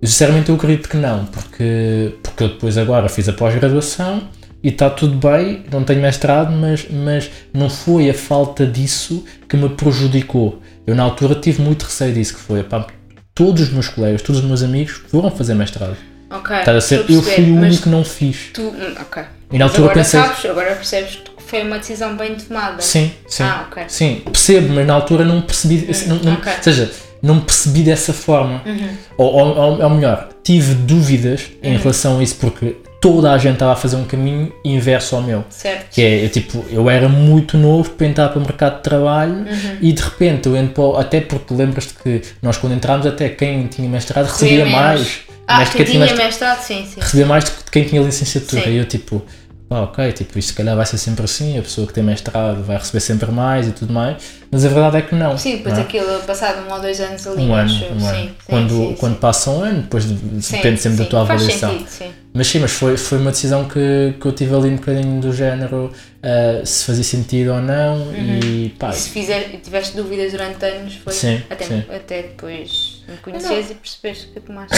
Eu, 0.00 0.08
sinceramente 0.08 0.50
eu 0.50 0.56
acredito 0.56 0.88
que 0.88 0.96
não, 0.96 1.24
porque, 1.26 2.14
porque 2.22 2.44
eu 2.44 2.48
depois 2.48 2.76
agora 2.76 3.08
fiz 3.08 3.28
a 3.28 3.32
pós-graduação 3.32 4.22
e 4.62 4.68
está 4.68 4.90
tudo 4.90 5.16
bem, 5.28 5.64
não 5.72 5.82
tenho 5.84 6.00
mestrado, 6.00 6.52
mas, 6.52 6.86
mas 6.90 7.30
não 7.52 7.70
foi 7.70 8.10
a 8.10 8.14
falta 8.14 8.66
disso 8.66 9.24
que 9.48 9.56
me 9.56 9.68
prejudicou. 9.70 10.60
Eu 10.86 10.94
na 10.94 11.02
altura 11.02 11.34
tive 11.34 11.62
muito 11.62 11.84
receio 11.84 12.12
disso, 12.12 12.34
que 12.34 12.40
foi, 12.40 12.62
pá, 12.62 12.86
todos 13.34 13.62
os 13.62 13.70
meus 13.70 13.88
colegas, 13.88 14.22
todos 14.22 14.42
os 14.42 14.46
meus 14.46 14.62
amigos 14.62 15.02
foram 15.08 15.30
fazer 15.30 15.54
mestrado. 15.54 15.96
Ok. 16.30 16.56
a 16.56 16.80
ser, 16.80 17.04
eu 17.10 17.22
fui 17.22 17.50
o 17.50 17.56
único 17.56 17.82
que 17.84 17.88
não 17.88 18.04
fiz. 18.04 18.50
Tu, 18.52 18.62
hum, 18.62 18.94
ok. 19.00 19.22
E 19.50 19.58
na 19.58 19.64
altura 19.64 19.82
agora 19.82 19.94
pensei. 19.94 20.20
Sabes, 20.20 20.44
agora 20.44 20.74
percebes 20.76 21.16
que 21.16 21.42
foi 21.42 21.62
uma 21.62 21.78
decisão 21.78 22.16
bem 22.16 22.36
tomada. 22.36 22.80
Sim, 22.80 23.10
sim. 23.26 23.42
Ah, 23.42 23.66
ok. 23.68 23.84
Sim, 23.88 24.22
percebo, 24.24 24.72
mas 24.74 24.86
na 24.86 24.94
altura 24.94 25.24
não 25.24 25.42
percebi. 25.42 25.88
Hum, 25.90 26.08
não, 26.08 26.16
não, 26.16 26.34
okay. 26.34 26.52
Ou 26.56 26.62
seja, 26.62 26.90
não 27.20 27.34
me 27.36 27.40
percebi 27.40 27.82
dessa 27.82 28.12
forma. 28.12 28.62
Uhum. 28.64 28.96
Ou, 29.16 29.32
ou, 29.34 29.82
ou, 29.82 29.90
melhor, 29.90 30.28
tive 30.44 30.74
dúvidas 30.74 31.48
em 31.62 31.72
uhum. 31.72 31.78
relação 31.78 32.18
a 32.20 32.22
isso, 32.22 32.36
porque 32.36 32.76
toda 33.00 33.32
a 33.32 33.38
gente 33.38 33.54
estava 33.54 33.72
a 33.72 33.76
fazer 33.76 33.96
um 33.96 34.04
caminho 34.04 34.52
inverso 34.62 35.16
ao 35.16 35.22
meu. 35.22 35.44
Certo. 35.48 35.86
Que 35.90 36.02
é, 36.02 36.24
eu, 36.24 36.28
tipo, 36.28 36.64
eu 36.70 36.88
era 36.90 37.08
muito 37.08 37.56
novo 37.56 37.90
para 37.90 38.06
entrar 38.06 38.28
para 38.28 38.38
o 38.38 38.42
mercado 38.42 38.76
de 38.76 38.82
trabalho 38.82 39.32
uhum. 39.32 39.76
e 39.80 39.92
de 39.92 40.02
repente 40.02 40.46
eu 40.46 40.56
entro 40.56 40.92
para, 40.92 41.00
até 41.00 41.20
porque 41.20 41.54
lembras-te 41.54 41.94
que 41.94 42.22
nós 42.42 42.58
quando 42.58 42.74
entramos 42.74 43.06
até 43.06 43.28
quem 43.30 43.66
tinha 43.66 43.88
mestrado 43.88 44.26
recebia 44.26 44.66
mais. 44.66 45.20
Ah, 45.46 45.64
quem 45.66 45.84
tinha 45.84 46.14
mestrado, 46.14 46.62
sim, 46.62 46.86
sim. 46.86 47.00
Recebia 47.00 47.26
mais 47.26 47.42
do 47.42 47.50
que 47.50 47.70
quem 47.72 47.84
tinha 47.84 48.00
licenciatura. 48.02 48.62
Sim. 48.62 48.70
E 48.70 48.76
eu 48.76 48.84
tipo, 48.84 49.22
pá, 49.70 49.82
ok, 49.82 50.12
tipo, 50.12 50.36
isto 50.36 50.48
se 50.48 50.54
calhar 50.54 50.74
vai 50.74 50.84
ser 50.84 50.98
sempre 50.98 51.24
assim, 51.24 51.56
a 51.56 51.62
pessoa 51.62 51.86
que 51.86 51.92
tem 51.92 52.02
mestrado 52.02 52.60
vai 52.64 52.76
receber 52.76 52.98
sempre 52.98 53.30
mais 53.30 53.68
e 53.68 53.70
tudo 53.70 53.92
mais, 53.92 54.20
mas 54.50 54.64
a 54.64 54.68
verdade 54.68 54.96
é 54.96 55.02
que 55.02 55.14
não. 55.14 55.38
Sim, 55.38 55.58
depois 55.58 55.78
é? 55.78 55.82
aquilo 55.82 56.18
passado 56.24 56.68
um 56.68 56.72
ou 56.72 56.80
dois 56.80 57.00
anos 57.00 57.24
ali, 57.24 57.40
um 57.40 57.54
ano, 57.54 57.70
acho, 57.70 57.84
um 57.84 58.04
ano. 58.04 58.16
Sim, 58.16 58.34
quando, 58.46 58.68
sim, 58.68 58.96
quando 58.98 59.14
sim. 59.14 59.20
passa 59.20 59.50
um 59.50 59.62
ano, 59.62 59.82
depois 59.82 60.04
depende 60.06 60.80
sempre 60.80 60.98
da 60.98 61.04
tua 61.04 61.24
Faz 61.24 61.42
avaliação. 61.42 61.70
Sentido, 61.70 61.88
sim. 61.88 62.10
Mas 62.32 62.46
sim, 62.48 62.58
mas 62.58 62.72
foi, 62.72 62.96
foi 62.96 63.18
uma 63.18 63.30
decisão 63.30 63.68
que, 63.68 64.14
que 64.20 64.26
eu 64.26 64.32
tive 64.32 64.54
ali 64.56 64.70
um 64.70 64.76
bocadinho 64.76 65.20
do 65.20 65.32
género 65.32 65.92
uh, 65.92 66.66
se 66.66 66.84
fazia 66.84 67.04
sentido 67.04 67.52
ou 67.52 67.60
não 67.60 67.96
uhum. 68.08 68.40
e 68.42 68.74
pá. 68.76 68.90
E 68.90 68.94
se 68.94 69.10
fizer, 69.10 69.40
tiveste 69.62 69.96
dúvidas 69.96 70.32
durante 70.32 70.64
anos, 70.64 70.96
foi 70.96 71.12
sim, 71.12 71.42
até, 71.48 71.64
sim. 71.64 71.84
até 71.94 72.22
depois 72.22 73.04
me 73.08 73.16
conheces 73.18 73.70
e 73.70 73.74
percebes 73.74 74.24
que 74.32 74.40
tomaste 74.40 74.76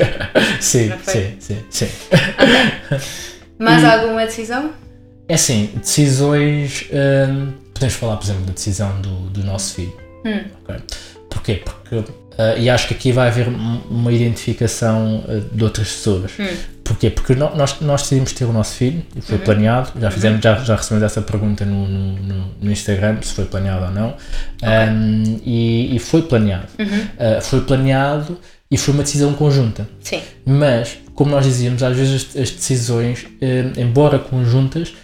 sim, 0.60 0.90
sim, 1.06 1.36
sim, 1.38 1.58
sim. 1.68 1.88
Okay. 2.08 2.98
Mais 3.58 3.82
E- 3.82 3.86
alguma 3.86 4.24
decisão? 4.26 4.70
É 5.28 5.34
assim, 5.34 5.70
decisões. 5.76 6.84
hum, 6.92 7.52
podemos 7.72 7.94
falar, 7.94 8.16
por 8.16 8.24
exemplo, 8.24 8.42
da 8.44 8.52
decisão 8.52 9.00
do, 9.00 9.30
do 9.30 9.44
nosso 9.44 9.74
filho. 9.74 9.96
Hum. 10.24 10.44
ok? 10.64 10.76
Porquê? 11.30 11.62
Porque. 11.64 12.12
ah, 12.38 12.54
e 12.56 12.68
acho 12.68 12.88
que 12.88 12.94
aqui 12.94 13.12
vai 13.12 13.28
haver 13.28 13.48
um- 13.48 13.80
uma 13.90 14.12
identificação 14.12 15.24
ah, 15.28 15.40
de 15.54 15.64
outras 15.64 15.88
pessoas. 15.88 16.32
Hum. 16.38 16.46
Porquê? 16.84 17.10
Porque 17.10 17.34
no- 17.34 17.54
nós, 17.56 17.80
nós 17.80 18.02
decidimos 18.02 18.32
ter 18.32 18.44
o 18.44 18.52
nosso 18.52 18.74
filho 18.76 19.02
e 19.16 19.20
foi 19.20 19.36
Uhum. 19.38 19.44
planeado. 19.44 19.92
Já, 20.00 20.10
fizemos, 20.10 20.40
já, 20.42 20.54
já 20.56 20.76
recebemos 20.76 21.04
essa 21.04 21.22
pergunta 21.22 21.64
no, 21.64 21.88
no, 21.88 22.46
no- 22.60 22.70
Instagram, 22.72 23.18
se 23.22 23.32
foi 23.32 23.44
planeado 23.46 23.86
ou 23.86 23.90
não. 23.92 24.14
Hum, 24.62 25.40
e, 25.44 25.94
e 25.96 25.98
foi 25.98 26.22
planeado. 26.22 26.66
Uhum. 26.78 27.06
Ah, 27.18 27.40
foi 27.40 27.60
planeado 27.62 28.38
e 28.72 28.78
foi 28.78 28.94
uma 28.94 29.02
decisão 29.02 29.34
conjunta. 29.34 29.86
Sim. 30.00 30.22
Mas, 30.46 30.96
como 31.14 31.30
nós 31.30 31.44
dizíamos, 31.44 31.82
às 31.82 31.94
vezes 31.94 32.30
as, 32.34 32.42
as 32.42 32.50
decisões, 32.50 33.26
eh, 33.38 33.66
embora 33.76 34.18
conjuntas, 34.18 34.94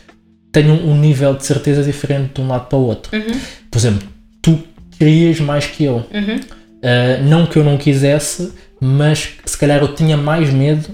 tenham 0.50 0.74
um 0.74 0.98
nível 0.98 1.34
de 1.34 1.44
certeza 1.44 1.82
diferente 1.82 2.36
de 2.36 2.40
um 2.40 2.48
lado 2.48 2.66
para 2.66 2.78
o 2.78 2.86
outro. 2.86 3.14
Uhum. 3.14 3.38
Por 3.70 3.78
exemplo, 3.78 4.08
tu 4.40 4.58
querias 4.98 5.38
mais 5.38 5.66
que 5.66 5.84
eu. 5.84 5.96
Uhum. 5.96 6.40
Eh, 6.80 7.20
não 7.24 7.44
que 7.44 7.58
eu 7.58 7.64
não 7.64 7.76
quisesse, 7.76 8.54
mas 8.80 9.34
se 9.44 9.58
calhar 9.58 9.82
eu 9.82 9.94
tinha 9.94 10.16
mais 10.16 10.50
medo 10.50 10.88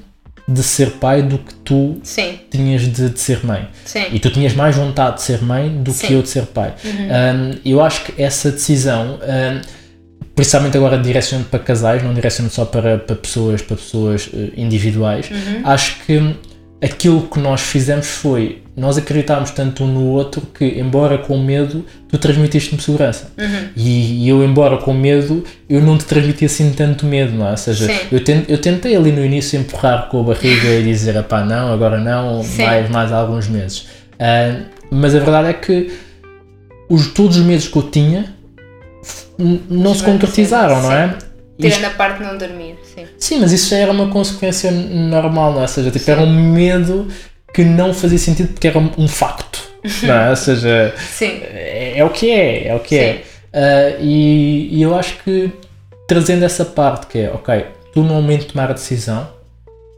de 0.48 0.62
ser 0.64 0.94
pai 0.94 1.22
do 1.22 1.38
que 1.38 1.54
tu 1.54 2.00
Sim. 2.02 2.40
tinhas 2.50 2.82
de, 2.82 3.08
de 3.08 3.20
ser 3.20 3.46
mãe. 3.46 3.68
Sim. 3.84 4.06
E 4.10 4.18
tu 4.18 4.30
tinhas 4.30 4.52
mais 4.52 4.74
vontade 4.74 5.18
de 5.18 5.22
ser 5.22 5.40
mãe 5.42 5.80
do 5.80 5.92
Sim. 5.92 6.08
que 6.08 6.12
eu 6.12 6.22
de 6.22 6.28
ser 6.28 6.46
pai. 6.46 6.74
Uhum. 6.84 6.90
Um, 6.90 7.58
eu 7.64 7.80
acho 7.80 8.04
que 8.06 8.20
essa 8.20 8.50
decisão 8.50 9.20
um, 9.22 9.83
principalmente 10.34 10.76
agora 10.76 10.98
direcionando 10.98 11.48
para 11.48 11.60
casais, 11.60 12.02
não 12.02 12.12
direcionando 12.12 12.52
só 12.54 12.64
para, 12.64 12.98
para 12.98 13.16
pessoas, 13.16 13.62
para 13.62 13.76
pessoas 13.76 14.26
uh, 14.26 14.52
individuais, 14.56 15.30
acho 15.64 15.96
que 16.04 16.34
aquilo 16.82 17.22
que 17.22 17.38
nós 17.38 17.60
fizemos 17.60 18.06
foi 18.08 18.62
nós 18.76 18.98
acreditámos 18.98 19.52
tanto 19.52 19.84
um 19.84 19.86
no 19.86 20.06
outro 20.08 20.40
que, 20.52 20.64
embora 20.64 21.16
com 21.16 21.38
medo, 21.38 21.84
tu 22.08 22.18
transmitiste-me 22.18 22.82
segurança. 22.82 23.30
Uhum. 23.38 23.68
E, 23.76 24.24
e 24.24 24.28
eu, 24.28 24.42
embora 24.44 24.78
com 24.78 24.92
medo, 24.92 25.44
eu 25.68 25.80
não 25.80 25.96
te 25.96 26.04
transmiti 26.04 26.44
assim 26.44 26.72
tanto 26.72 27.06
medo, 27.06 27.32
não 27.38 27.46
é? 27.46 27.52
Ou 27.52 27.56
seja, 27.56 27.86
Sim. 27.86 27.94
eu, 28.10 28.24
ten- 28.24 28.44
eu 28.48 28.58
tentei 28.58 28.96
ali 28.96 29.12
no 29.12 29.24
início 29.24 29.56
empurrar 29.60 30.08
com 30.08 30.18
a 30.20 30.22
barriga 30.24 30.68
e 30.68 30.82
dizer, 30.82 31.22
pá, 31.22 31.44
não, 31.44 31.72
agora 31.72 32.00
não, 32.00 32.42
Sim. 32.42 32.64
mais, 32.64 32.90
mais 32.90 33.12
alguns 33.12 33.46
meses. 33.46 33.86
Ah, 34.18 34.56
mas 34.90 35.14
a 35.14 35.20
verdade 35.20 35.48
é 35.50 35.52
que 35.52 35.92
os, 36.88 37.06
todos 37.12 37.36
os 37.36 37.44
meses 37.44 37.68
que 37.68 37.76
eu 37.78 37.82
tinha 37.84 38.33
não 39.38 39.94
se 39.94 40.02
concretizaram, 40.04 40.82
não 40.82 40.92
é? 40.92 41.16
Tirando 41.60 41.84
a 41.84 41.90
parte 41.90 42.18
de 42.18 42.24
não 42.24 42.36
dormir, 42.36 42.76
sim. 42.94 43.06
Sim, 43.18 43.40
mas 43.40 43.52
isso 43.52 43.70
já 43.70 43.76
era 43.78 43.92
uma 43.92 44.08
consequência 44.08 44.70
normal, 44.72 45.52
não 45.52 45.58
é? 45.60 45.62
Ou 45.62 45.68
seja, 45.68 45.90
tipo, 45.90 46.10
era 46.10 46.20
um 46.20 46.52
medo 46.52 47.06
que 47.52 47.64
não 47.64 47.94
fazia 47.94 48.18
sentido 48.18 48.48
porque 48.52 48.66
era 48.66 48.78
um, 48.78 49.06
facto, 49.06 49.62
não 50.02 50.14
é? 50.14 50.30
Ou 50.30 50.36
seja, 50.36 50.92
Sim, 50.98 51.40
é, 51.44 51.94
é 51.98 52.04
o 52.04 52.10
que 52.10 52.30
é, 52.30 52.68
é 52.68 52.74
o 52.74 52.80
que 52.80 52.96
Sim. 52.98 53.04
é. 53.04 53.22
Ah, 53.52 53.96
e, 54.00 54.68
e 54.72 54.82
eu 54.82 54.96
acho 54.96 55.16
que 55.22 55.50
trazendo 56.08 56.44
essa 56.44 56.64
parte 56.64 57.06
que 57.06 57.18
é, 57.20 57.30
ok, 57.30 57.66
tu 57.92 58.02
no 58.02 58.14
momento 58.14 58.40
de 58.40 58.46
tomar 58.48 58.70
a 58.70 58.74
decisão, 58.74 59.28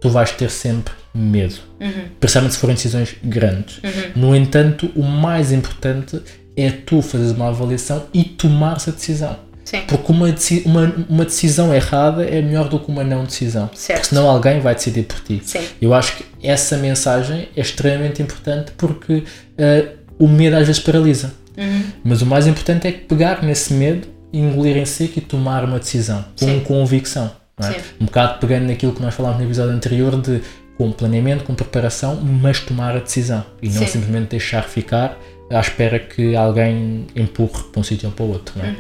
tu 0.01 0.11
vais 0.11 0.31
ter 0.31 0.51
sempre 0.51 0.92
medo, 1.14 1.57
Uhum. 1.81 1.90
principalmente 2.20 2.53
se 2.55 2.61
forem 2.61 2.77
decisões 2.77 3.16
grandes. 3.25 3.81
No 4.14 4.37
entanto, 4.37 4.90
o 4.94 5.03
mais 5.03 5.51
importante 5.53 6.20
é 6.57 6.71
tu 6.71 7.03
fazeres 7.03 7.33
uma 7.33 7.49
avaliação 7.49 8.05
e 8.14 8.25
tomar 8.25 8.77
essa 8.77 8.90
decisão. 8.92 9.37
sim, 9.64 9.83
Porque 9.87 10.11
uma, 10.12 10.27
uma, 10.64 10.95
uma 11.09 11.25
decisão 11.25 11.75
errada 11.75 12.25
é 12.25 12.40
melhor 12.40 12.69
do 12.69 12.79
que 12.79 12.90
uma 12.90 13.05
não 13.05 13.25
decisão. 13.25 13.69
Certo. 13.75 14.01
Porque 14.01 14.14
senão 14.14 14.29
alguém 14.29 14.61
vai 14.61 14.75
decidir 14.75 15.03
por 15.05 15.21
ti. 15.21 15.42
sim, 15.45 15.61
Eu 15.81 15.92
acho 15.92 16.16
que 16.16 16.25
essa 16.42 16.77
mensagem 16.77 17.49
é 17.57 17.61
extremamente 17.61 18.23
importante 18.23 18.73
porque 18.77 19.25
eh, 19.59 19.88
o 20.19 20.27
medo 20.29 20.57
às 20.57 20.66
vezes 20.66 20.81
paralisa. 20.81 21.33
Uhum. 21.57 21.83
Mas 22.05 22.23
o 22.23 22.27
mais 22.27 22.47
importante 22.47 22.87
é 22.87 22.92
pegar 22.92 23.42
nesse 23.42 23.73
medo, 23.73 24.07
engolir 24.33 24.77
em 24.77 24.85
seco 24.85 25.19
e 25.19 25.23
tomar 25.23 25.64
uma 25.64 25.79
decisão 25.79 26.25
com 26.38 26.47
Sim. 26.47 26.61
convicção. 26.61 27.31
é? 27.61 27.81
Um 28.01 28.07
bocado 28.07 28.38
pegando 28.38 28.66
naquilo 28.66 28.92
que 28.92 29.03
nós 29.03 29.14
falámos 29.14 29.38
no 29.38 29.45
episódio 29.45 29.73
anterior 29.75 30.21
de 30.21 30.40
com 30.77 30.92
planeamento, 30.92 31.45
com 31.45 31.55
preparação, 31.55 32.16
mas 32.16 32.61
tomar 32.61 32.95
a 32.95 32.99
decisão 33.01 33.45
e 33.62 33.69
não 33.69 33.81
Sim. 33.81 33.87
simplesmente 33.87 34.29
deixar 34.29 34.62
ficar 34.64 35.19
à 35.50 35.61
espera 35.61 35.98
que 35.98 36.35
alguém 36.35 37.06
empurre 37.14 37.62
para 37.72 37.80
um 37.80 37.82
sítio 37.85 38.09
ou 38.09 38.14
para 38.14 38.24
o 38.24 38.28
outro. 38.32 38.59
Não 38.59 38.64
é? 38.64 38.74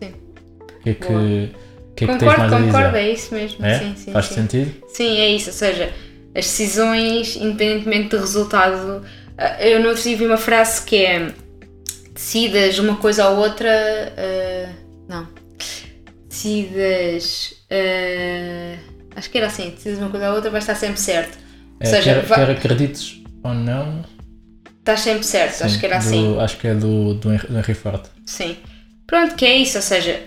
sim. 0.00 0.12
O 0.78 0.82
que 0.82 0.90
é 0.90 0.94
que, 0.94 1.06
Boa. 1.08 1.20
que, 1.96 2.04
é 2.04 2.06
que 2.06 2.06
tens 2.06 2.20
Concordo, 2.20 2.38
mais 2.40 2.52
a 2.52 2.56
dizer? 2.58 2.72
concordo, 2.72 2.96
é 2.96 3.10
isso 3.10 3.34
mesmo. 3.34 3.64
É? 3.66 3.78
Sim, 3.78 3.94
sim, 3.96 4.12
Faz 4.12 4.26
sim. 4.26 4.34
sentido? 4.34 4.74
Sim, 4.88 5.16
é 5.18 5.28
isso. 5.30 5.50
Ou 5.50 5.54
seja, 5.56 5.92
as 6.34 6.44
decisões, 6.44 7.36
independentemente 7.36 8.08
do 8.10 8.18
resultado. 8.18 9.02
ah, 9.36 9.62
Eu 9.66 9.80
não 9.80 9.94
tive 9.94 10.26
uma 10.26 10.36
frase 10.36 10.82
que 10.84 10.96
é 11.04 11.32
decidas 12.14 12.78
uma 12.78 12.96
coisa 12.96 13.28
ou 13.30 13.38
outra. 13.38 13.68
ah, 14.16 14.68
não. 15.08 15.28
Decidas. 16.28 17.54
ah, 17.70 18.78
acho 19.16 19.30
que 19.30 19.38
era 19.38 19.46
assim: 19.48 19.70
decidas 19.70 19.98
uma 19.98 20.10
coisa 20.10 20.28
ou 20.30 20.36
outra, 20.36 20.50
vai 20.50 20.60
estar 20.60 20.74
sempre 20.74 21.00
certo. 21.00 21.36
É, 21.80 21.86
Ou 21.88 21.94
seja, 21.94 22.14
quer, 22.14 22.22
vai- 22.26 22.46
quer 22.46 22.50
acredites 22.56 23.22
ou 23.42 23.54
não, 23.54 24.04
Estás 24.86 25.00
sempre 25.00 25.24
certo, 25.24 25.64
acho 25.64 25.74
sim, 25.74 25.80
que 25.80 25.86
era 25.86 25.96
do- 25.98 26.06
assim. 26.06 26.38
Acho 26.38 26.56
que 26.58 26.68
é 26.68 26.74
do, 26.76 27.14
do 27.14 27.32
Henry 27.32 27.74
Ford. 27.74 28.04
Sim. 28.24 28.56
Pronto, 29.04 29.34
que 29.34 29.44
é 29.44 29.56
isso, 29.56 29.78
ou 29.78 29.82
seja, 29.82 30.20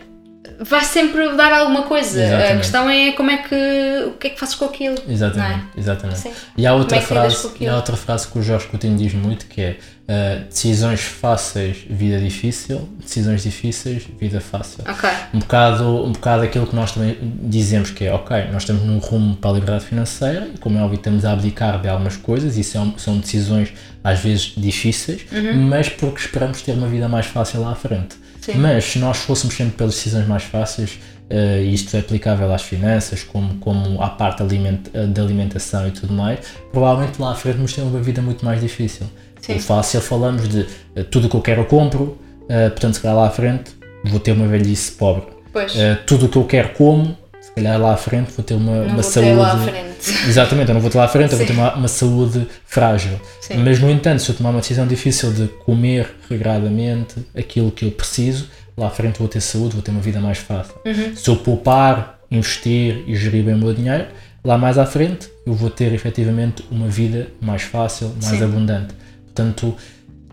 vai 0.60 0.84
sempre 0.84 1.36
dar 1.36 1.52
alguma 1.54 1.84
coisa. 1.84 2.20
A 2.20 2.26
Exatamente. 2.26 2.58
questão 2.58 2.90
é 2.90 3.12
como 3.14 3.32
é 3.32 3.38
que. 3.38 4.04
o 4.08 4.12
que 4.12 4.28
é 4.28 4.30
que 4.32 4.40
fazes 4.40 4.56
com 4.56 4.66
aquilo. 4.66 4.98
Exatamente, 5.08 5.64
Não 5.74 5.82
exatamente. 5.82 6.20
Sim. 6.20 6.32
E 6.58 6.68
há 6.68 6.74
outra, 6.74 6.98
é 6.98 7.02
que 7.02 7.14
lidas 7.14 7.34
frase, 7.34 7.56
e 7.60 7.68
há 7.68 7.76
outra 7.76 7.96
frase 7.96 8.28
que 8.28 8.38
o 8.38 8.44
Jorge 8.44 8.68
Coutinho 8.68 8.98
diz 8.98 9.14
muito 9.14 9.46
que 9.46 9.62
é 9.62 9.78
uh, 10.10 10.46
decisões 10.50 11.02
fáceis, 11.02 11.78
vida 11.90 12.20
difícil, 12.20 12.90
decisões 13.00 13.44
difíceis, 13.44 14.04
vida 14.20 14.42
fácil. 14.42 14.84
Ok. 14.88 15.10
Um 15.34 15.40
bocado, 15.40 16.06
um 16.06 16.12
bocado 16.12 16.44
aquilo 16.44 16.68
que 16.68 16.76
nós 16.76 16.92
também 16.92 17.18
dizemos 17.22 17.92
que 17.92 18.06
é, 18.06 18.14
ok, 18.14 18.48
nós 18.52 18.64
estamos 18.64 18.84
num 18.84 18.98
rumo 18.98 19.36
para 19.38 19.52
a 19.52 19.54
liberdade 19.54 19.86
financeira 19.86 20.50
como 20.60 20.78
é 20.78 20.82
óbvio 20.82 20.98
estamos 20.98 21.26
a 21.26 21.32
abdicar 21.32 21.82
de 21.82 21.88
algumas 21.88 22.18
coisas 22.18 22.58
e 22.58 22.64
são, 22.64 22.98
são 22.98 23.18
decisões 23.18 23.74
às 24.04 24.20
vezes 24.20 24.54
difíceis, 24.56 25.26
mas 25.56 25.90
porque 25.90 26.20
esperamos 26.20 26.62
ter 26.62 26.74
uma 26.74 26.88
vida 26.88 27.08
mais 27.08 27.26
fácil 27.26 27.62
lá 27.62 27.72
à 27.72 27.76
frente. 27.76 28.16
Sim. 28.52 28.58
Mas 28.60 28.84
se 28.86 29.00
nós 29.00 29.18
fôssemos 29.18 29.56
sempre 29.56 29.74
pelas 29.76 29.94
decisões 29.96 30.28
mais 30.28 30.44
fáceis, 30.44 31.00
eh, 31.30 31.62
e 31.64 31.74
isto 31.74 31.96
é 31.96 32.00
aplicável 32.00 32.52
às 32.52 32.62
finanças, 32.62 33.24
como, 33.24 33.56
como 33.56 34.02
à 34.02 34.10
parte 34.10 34.42
aliment, 34.42 34.80
da 35.14 35.22
alimentação 35.22 35.88
e 35.88 35.92
tudo 35.92 36.14
mais, 36.14 36.40
provavelmente 36.72 37.22
lá 37.22 37.32
à 37.32 37.36
frente 37.36 37.56
vamos 37.56 37.74
ter 37.74 37.82
uma 37.82 38.00
vida 38.00 38.22
muito 38.22 38.44
mais 38.44 38.62
difícil. 38.62 39.06
Sim. 39.42 39.56
O 39.56 39.60
fácil 39.60 40.02
falamos 40.02 40.48
de 40.48 40.66
eh, 40.96 41.04
tudo 41.04 41.28
o 41.28 41.30
que 41.30 41.36
eu 41.36 41.42
quero 41.42 41.62
eu 41.62 41.66
compro, 41.66 42.18
eh, 42.48 42.70
portanto 42.70 42.96
se 42.96 43.02
calhar 43.02 43.18
lá 43.18 43.28
à 43.28 43.32
frente 43.32 43.72
vou 44.06 44.20
ter 44.20 44.32
uma 44.32 44.48
velhice 44.48 44.92
pobre. 44.94 45.24
Pois. 45.52 45.74
Tudo 46.06 46.28
o 46.28 46.30
que 46.30 46.38
eu 46.38 46.44
quero 46.46 46.70
como, 46.70 47.18
calhar 47.60 47.80
lá 47.80 47.94
à 47.94 47.98
frente 47.98 48.32
vou 48.32 48.44
ter 48.44 48.56
uma, 48.56 48.72
não 48.72 48.86
uma 48.86 48.94
vou 48.96 49.04
saúde. 49.04 49.30
ter 49.30 49.36
lá 49.36 49.54
à 49.54 49.58
frente. 49.58 50.28
Exatamente, 50.28 50.70
eu 50.70 50.74
não 50.74 50.82
vou 50.82 50.90
ter 50.90 50.98
lá 50.98 51.06
à 51.06 51.08
frente, 51.08 51.32
eu 51.32 51.38
vou 51.38 51.48
ter 51.48 51.54
uma, 51.54 51.76
uma 51.76 51.88
saúde 51.88 52.48
frágil. 52.66 53.20
Sim. 53.42 53.58
Mas, 53.58 53.80
no 53.80 53.90
entanto, 53.90 54.22
se 54.22 54.30
eu 54.30 54.36
tomar 54.36 54.52
uma 54.52 54.62
decisão 54.62 54.88
difícil 54.88 55.32
de 55.34 55.48
comer 55.66 56.10
regradamente 56.30 57.16
aquilo 57.38 57.72
que 57.72 57.86
eu 57.86 57.92
preciso, 57.92 58.48
lá 58.78 58.88
à 58.88 58.90
frente 58.90 59.20
vou 59.20 59.28
ter 59.28 59.42
saúde, 59.42 59.74
vou 59.74 59.82
ter 59.82 59.92
uma 59.92 60.02
vida 60.02 60.20
mais 60.20 60.38
fácil. 60.38 60.76
Uhum. 60.86 61.16
Se 61.16 61.30
eu 61.30 61.36
poupar, 61.36 62.20
investir 62.32 63.04
e 63.08 63.16
gerir 63.16 63.44
bem 63.44 63.56
o 63.56 63.58
meu 63.58 63.74
dinheiro, 63.74 64.06
lá 64.44 64.58
mais 64.58 64.78
à 64.78 64.86
frente 64.86 65.30
eu 65.46 65.54
vou 65.54 65.70
ter 65.70 65.94
efetivamente 65.94 66.64
uma 66.72 66.88
vida 66.88 67.28
mais 67.42 67.64
fácil, 67.64 68.14
mais 68.22 68.38
Sim. 68.38 68.44
abundante. 68.44 68.94
Portanto, 69.26 69.76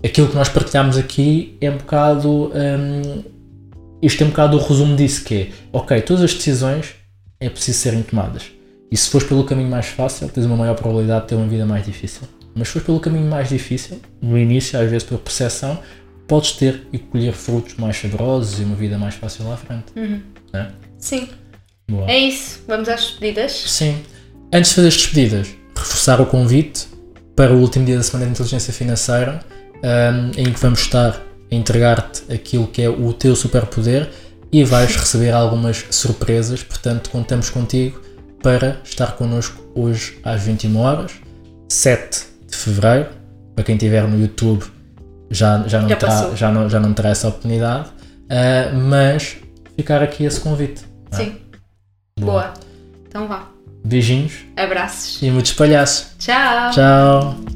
aquilo 0.05 0.29
que 0.29 0.35
nós 0.35 0.49
partilhamos 0.49 0.97
aqui 0.97 1.57
é 1.61 1.71
um 1.71 1.77
bocado. 1.79 2.53
hum, 2.55 3.23
isto 4.03 4.23
é 4.23 4.27
um 4.27 4.29
bocado 4.29 4.59
o 4.59 4.61
resumo 4.61 4.95
disso, 4.95 5.25
que 5.25 5.35
é, 5.35 5.49
ok, 5.73 6.01
todas 6.03 6.23
as 6.23 6.35
decisões 6.35 6.95
é 7.40 7.49
preciso 7.49 7.79
serem 7.79 8.03
tomadas. 8.03 8.51
E 8.90 8.96
se 8.96 9.11
fores 9.11 9.27
pelo 9.27 9.44
caminho 9.44 9.68
mais 9.68 9.87
fácil, 9.87 10.29
tens 10.29 10.46
uma 10.46 10.57
maior 10.57 10.75
probabilidade 10.75 11.22
de 11.22 11.29
ter 11.29 11.35
uma 11.35 11.46
vida 11.46 11.66
mais 11.66 11.85
difícil. 11.85 12.22
Mas 12.55 12.68
se 12.68 12.75
fores 12.75 12.87
pelo 12.87 13.01
caminho 13.01 13.29
mais 13.29 13.49
difícil, 13.49 14.01
no 14.22 14.38
início, 14.38 14.79
às 14.79 14.88
vezes 14.90 15.07
por 15.07 15.18
percepção, 15.18 15.79
podes 16.27 16.53
ter 16.53 16.87
e 16.92 16.99
colher 16.99 17.33
frutos 17.33 17.75
mais 17.75 17.96
saborosos 17.96 18.61
e 18.61 18.64
uma 18.64 18.77
vida 18.77 18.99
mais 18.99 19.14
fácil 19.14 19.46
lá 19.46 19.55
à 19.55 19.57
frente. 19.57 19.87
Né? 20.53 20.72
Sim. 20.99 21.29
Boa. 21.88 22.11
É 22.11 22.18
isso. 22.18 22.62
Vamos 22.66 22.88
às 22.88 23.01
despedidas. 23.01 23.53
Sim. 23.53 24.03
Antes 24.53 24.70
de 24.70 24.77
fazer 24.77 24.88
as 24.88 24.96
despedidas, 24.96 25.49
reforçar 25.77 26.20
o 26.20 26.27
convite 26.27 26.88
para 27.35 27.53
o 27.53 27.59
último 27.59 27.85
dia 27.85 27.96
da 27.96 28.03
Semana 28.03 28.27
de 28.27 28.33
Inteligência 28.33 28.72
Financeira, 28.72 29.40
hum, 29.77 30.31
em 30.37 30.53
que 30.53 30.59
vamos 30.59 30.81
estar 30.81 31.20
a 31.51 31.55
entregar-te 31.55 32.33
aquilo 32.33 32.66
que 32.66 32.83
é 32.83 32.88
o 32.88 33.12
teu 33.12 33.37
superpoder 33.37 34.11
e 34.52 34.64
vais 34.64 34.94
receber 34.96 35.32
algumas 35.32 35.85
surpresas. 35.90 36.62
Portanto, 36.62 37.11
contamos 37.11 37.50
contigo 37.50 38.00
para 38.42 38.80
estar 38.85 39.12
connosco 39.16 39.62
hoje 39.74 40.18
às 40.24 40.42
21 40.42 40.76
horas, 40.78 41.12
7 41.68 42.26
de 42.48 42.56
fevereiro. 42.56 43.09
Para 43.54 43.64
quem 43.64 43.74
estiver 43.76 44.06
no 44.06 44.20
YouTube, 44.20 44.64
já, 45.30 45.66
já, 45.66 45.80
não, 45.80 45.88
Já 45.88 45.96
terá, 45.96 46.30
já, 46.35 46.52
não, 46.52 46.68
já 46.68 46.78
não 46.80 46.92
terá 46.92 47.09
essa 47.11 47.28
oportunidade, 47.28 47.88
ah, 48.28 48.72
mas 48.74 49.37
ficar 49.76 50.02
aqui 50.02 50.24
esse 50.24 50.40
convite. 50.40 50.85
é? 51.12 51.16
Sim. 51.16 51.37
Boa. 52.20 52.52
Então 53.09 53.26
vá. 53.26 53.48
Beijinhos 53.85 54.32
Abraços. 54.56 55.22
e 55.22 55.30
muitos 55.30 55.52
palhaços. 55.52 56.09
Tchau. 56.18 56.70
Tchau. 56.72 57.56